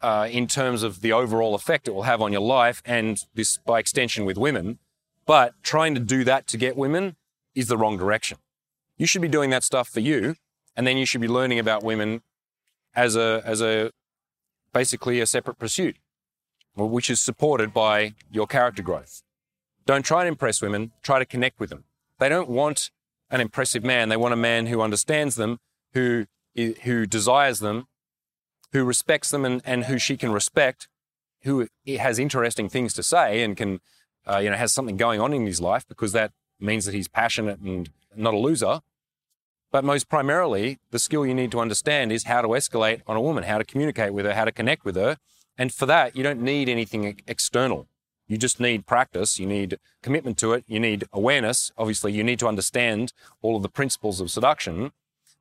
uh, 0.00 0.28
in 0.30 0.46
terms 0.46 0.82
of 0.82 1.00
the 1.00 1.12
overall 1.12 1.54
effect 1.54 1.88
it 1.88 1.94
will 1.94 2.02
have 2.02 2.22
on 2.22 2.32
your 2.32 2.40
life 2.40 2.82
and 2.84 3.24
this, 3.34 3.58
by 3.58 3.78
extension, 3.78 4.24
with 4.24 4.38
women. 4.38 4.78
But 5.28 5.62
trying 5.62 5.94
to 5.94 6.00
do 6.00 6.24
that 6.24 6.46
to 6.46 6.56
get 6.56 6.74
women 6.74 7.16
is 7.54 7.68
the 7.68 7.76
wrong 7.76 7.98
direction. 7.98 8.38
You 8.96 9.06
should 9.06 9.20
be 9.20 9.28
doing 9.28 9.50
that 9.50 9.62
stuff 9.62 9.86
for 9.86 10.00
you, 10.00 10.36
and 10.74 10.86
then 10.86 10.96
you 10.96 11.04
should 11.04 11.20
be 11.20 11.28
learning 11.28 11.58
about 11.58 11.84
women 11.84 12.22
as 12.96 13.14
a 13.14 13.42
as 13.44 13.60
a 13.60 13.92
basically 14.72 15.20
a 15.20 15.26
separate 15.26 15.58
pursuit, 15.58 15.96
which 16.74 17.10
is 17.10 17.20
supported 17.20 17.74
by 17.74 18.14
your 18.30 18.46
character 18.46 18.82
growth. 18.82 19.22
Don't 19.84 20.02
try 20.02 20.20
and 20.20 20.28
impress 20.28 20.62
women, 20.62 20.92
try 21.02 21.18
to 21.18 21.26
connect 21.26 21.60
with 21.60 21.68
them. 21.68 21.84
They 22.18 22.30
don't 22.30 22.48
want 22.48 22.90
an 23.30 23.42
impressive 23.42 23.84
man, 23.84 24.08
they 24.08 24.16
want 24.16 24.32
a 24.32 24.36
man 24.36 24.66
who 24.68 24.80
understands 24.80 25.36
them, 25.36 25.58
who, 25.92 26.24
who 26.84 27.04
desires 27.04 27.60
them, 27.60 27.86
who 28.72 28.82
respects 28.82 29.30
them 29.30 29.44
and, 29.44 29.60
and 29.66 29.84
who 29.84 29.98
she 29.98 30.16
can 30.16 30.32
respect, 30.32 30.88
who 31.42 31.68
has 31.98 32.18
interesting 32.18 32.70
things 32.70 32.94
to 32.94 33.02
say 33.02 33.42
and 33.42 33.58
can, 33.58 33.80
uh, 34.28 34.38
you 34.38 34.50
know, 34.50 34.56
has 34.56 34.72
something 34.72 34.96
going 34.96 35.20
on 35.20 35.32
in 35.32 35.46
his 35.46 35.60
life 35.60 35.86
because 35.88 36.12
that 36.12 36.32
means 36.60 36.84
that 36.84 36.94
he's 36.94 37.08
passionate 37.08 37.60
and 37.60 37.90
not 38.14 38.34
a 38.34 38.38
loser. 38.38 38.80
But 39.70 39.84
most 39.84 40.08
primarily, 40.08 40.78
the 40.90 40.98
skill 40.98 41.26
you 41.26 41.34
need 41.34 41.50
to 41.52 41.60
understand 41.60 42.10
is 42.10 42.24
how 42.24 42.40
to 42.40 42.48
escalate 42.48 43.02
on 43.06 43.16
a 43.16 43.20
woman, 43.20 43.44
how 43.44 43.58
to 43.58 43.64
communicate 43.64 44.14
with 44.14 44.24
her, 44.24 44.34
how 44.34 44.44
to 44.44 44.52
connect 44.52 44.84
with 44.84 44.96
her. 44.96 45.18
And 45.58 45.72
for 45.72 45.86
that, 45.86 46.16
you 46.16 46.22
don't 46.22 46.40
need 46.40 46.68
anything 46.68 47.20
external. 47.26 47.86
You 48.28 48.36
just 48.36 48.60
need 48.60 48.86
practice. 48.86 49.38
You 49.38 49.46
need 49.46 49.78
commitment 50.02 50.38
to 50.38 50.52
it. 50.52 50.64
You 50.66 50.80
need 50.80 51.04
awareness. 51.12 51.72
Obviously, 51.76 52.12
you 52.12 52.22
need 52.22 52.38
to 52.38 52.46
understand 52.46 53.12
all 53.42 53.56
of 53.56 53.62
the 53.62 53.68
principles 53.68 54.20
of 54.20 54.30
seduction, 54.30 54.92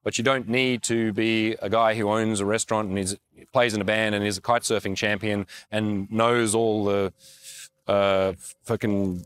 but 0.04 0.17
you 0.17 0.23
don't 0.23 0.47
need 0.47 0.84
to 0.84 1.13
be 1.13 1.56
a 1.62 1.69
guy 1.69 1.95
who 1.95 2.10
owns 2.10 2.39
a 2.39 2.45
restaurant 2.45 2.89
and 2.89 2.97
is, 2.97 3.17
plays 3.52 3.73
in 3.73 3.82
a 3.82 3.86
band 3.86 4.15
and 4.15 4.26
is 4.26 4.38
a 4.38 4.41
kite 4.41 4.62
surfing 4.62 4.95
champion 4.95 5.45
and 5.69 6.10
knows 6.10 6.56
all 6.56 6.86
the 6.86 7.13
uh, 7.88 8.34
fucking 8.63 9.26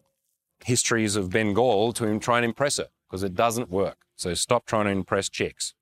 histories 0.63 1.15
of 1.15 1.30
Bengal 1.30 1.93
to 1.93 2.19
try 2.19 2.38
and 2.38 2.45
impress 2.45 2.78
her 2.78 2.88
because 3.08 3.24
it 3.24 3.36
doesn't 3.36 3.69
work. 3.69 4.06
So 4.15 4.34
stop 4.34 4.65
trying 4.65 4.86
to 4.86 4.91
impress 4.91 5.30
chicks. 5.30 5.74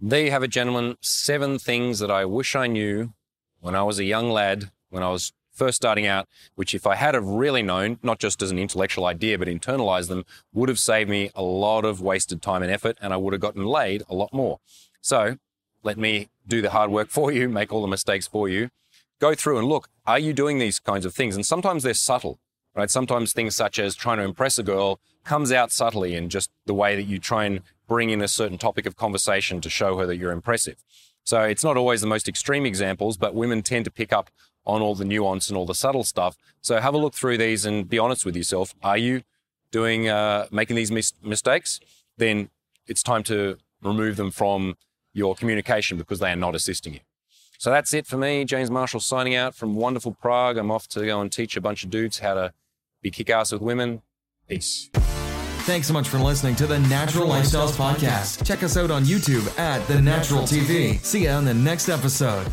There 0.00 0.24
you 0.24 0.30
have 0.30 0.42
it, 0.42 0.48
gentlemen. 0.48 0.96
Seven 1.00 1.58
things 1.58 1.98
that 1.98 2.10
I 2.10 2.24
wish 2.24 2.56
I 2.56 2.66
knew 2.66 3.12
when 3.60 3.74
I 3.74 3.82
was 3.82 3.98
a 3.98 4.04
young 4.04 4.30
lad, 4.30 4.70
when 4.90 5.02
I 5.02 5.10
was 5.10 5.32
first 5.52 5.76
starting 5.76 6.06
out, 6.06 6.28
which 6.56 6.74
if 6.74 6.86
I 6.86 6.96
had 6.96 7.14
have 7.14 7.26
really 7.26 7.62
known, 7.62 7.98
not 8.02 8.18
just 8.18 8.42
as 8.42 8.50
an 8.50 8.58
intellectual 8.58 9.06
idea, 9.06 9.38
but 9.38 9.48
internalized 9.48 10.08
them, 10.08 10.24
would 10.52 10.68
have 10.68 10.78
saved 10.78 11.08
me 11.08 11.30
a 11.34 11.42
lot 11.42 11.84
of 11.84 12.00
wasted 12.00 12.42
time 12.42 12.62
and 12.62 12.72
effort, 12.72 12.98
and 13.00 13.12
I 13.12 13.16
would 13.16 13.32
have 13.32 13.40
gotten 13.40 13.64
laid 13.64 14.02
a 14.08 14.14
lot 14.14 14.32
more. 14.32 14.58
So 15.00 15.38
let 15.82 15.96
me 15.96 16.28
do 16.46 16.60
the 16.60 16.70
hard 16.70 16.90
work 16.90 17.08
for 17.08 17.30
you, 17.30 17.48
make 17.48 17.72
all 17.72 17.82
the 17.82 17.88
mistakes 17.88 18.26
for 18.26 18.48
you. 18.48 18.70
Go 19.24 19.34
through 19.34 19.58
and 19.58 19.66
look, 19.66 19.88
are 20.06 20.18
you 20.18 20.32
doing 20.32 20.58
these 20.58 20.78
kinds 20.78 21.06
of 21.06 21.14
things? 21.14 21.34
And 21.34 21.46
sometimes 21.46 21.82
they're 21.82 21.94
subtle 21.94 22.38
right? 22.74 22.90
Sometimes 22.90 23.32
things 23.32 23.56
such 23.56 23.78
as 23.78 23.94
trying 23.94 24.18
to 24.18 24.24
impress 24.24 24.58
a 24.58 24.62
girl 24.62 25.00
comes 25.24 25.52
out 25.52 25.72
subtly 25.72 26.14
in 26.14 26.28
just 26.28 26.50
the 26.66 26.74
way 26.74 26.96
that 26.96 27.04
you 27.04 27.18
try 27.18 27.44
and 27.44 27.60
bring 27.86 28.10
in 28.10 28.20
a 28.20 28.28
certain 28.28 28.58
topic 28.58 28.86
of 28.86 28.96
conversation 28.96 29.60
to 29.60 29.70
show 29.70 29.96
her 29.96 30.06
that 30.06 30.16
you're 30.16 30.32
impressive. 30.32 30.76
So 31.22 31.42
it's 31.42 31.64
not 31.64 31.76
always 31.76 32.00
the 32.00 32.06
most 32.06 32.28
extreme 32.28 32.66
examples, 32.66 33.16
but 33.16 33.34
women 33.34 33.62
tend 33.62 33.86
to 33.86 33.90
pick 33.90 34.12
up 34.12 34.30
on 34.66 34.82
all 34.82 34.94
the 34.94 35.04
nuance 35.04 35.48
and 35.48 35.56
all 35.56 35.66
the 35.66 35.74
subtle 35.74 36.04
stuff. 36.04 36.36
So 36.60 36.80
have 36.80 36.94
a 36.94 36.98
look 36.98 37.14
through 37.14 37.38
these 37.38 37.64
and 37.64 37.88
be 37.88 37.98
honest 37.98 38.26
with 38.26 38.36
yourself. 38.36 38.74
Are 38.82 38.98
you 38.98 39.22
doing, 39.70 40.08
uh, 40.08 40.46
making 40.50 40.76
these 40.76 40.90
mis- 40.90 41.12
mistakes? 41.22 41.80
Then 42.18 42.50
it's 42.86 43.02
time 43.02 43.22
to 43.24 43.56
remove 43.82 44.16
them 44.16 44.30
from 44.30 44.76
your 45.12 45.34
communication 45.34 45.96
because 45.96 46.18
they 46.18 46.30
are 46.30 46.36
not 46.36 46.54
assisting 46.54 46.94
you. 46.94 47.00
So 47.64 47.70
that's 47.70 47.94
it 47.94 48.06
for 48.06 48.18
me. 48.18 48.44
James 48.44 48.70
Marshall 48.70 49.00
signing 49.00 49.34
out 49.34 49.54
from 49.54 49.74
wonderful 49.74 50.12
Prague. 50.12 50.58
I'm 50.58 50.70
off 50.70 50.86
to 50.88 51.06
go 51.06 51.22
and 51.22 51.32
teach 51.32 51.56
a 51.56 51.62
bunch 51.62 51.82
of 51.82 51.88
dudes 51.88 52.18
how 52.18 52.34
to 52.34 52.52
be 53.00 53.10
kick 53.10 53.30
ass 53.30 53.52
with 53.52 53.62
women. 53.62 54.02
Peace. 54.46 54.90
Thanks 54.92 55.86
so 55.86 55.94
much 55.94 56.06
for 56.06 56.18
listening 56.18 56.56
to 56.56 56.66
the 56.66 56.78
Natural 56.78 57.26
Lifestyles 57.26 57.72
Podcast. 57.72 58.46
Check 58.46 58.62
us 58.62 58.76
out 58.76 58.90
on 58.90 59.04
YouTube 59.04 59.58
at 59.58 59.78
The 59.88 59.98
Natural 59.98 60.42
TV. 60.42 61.02
See 61.02 61.22
you 61.22 61.30
on 61.30 61.46
the 61.46 61.54
next 61.54 61.88
episode. 61.88 62.46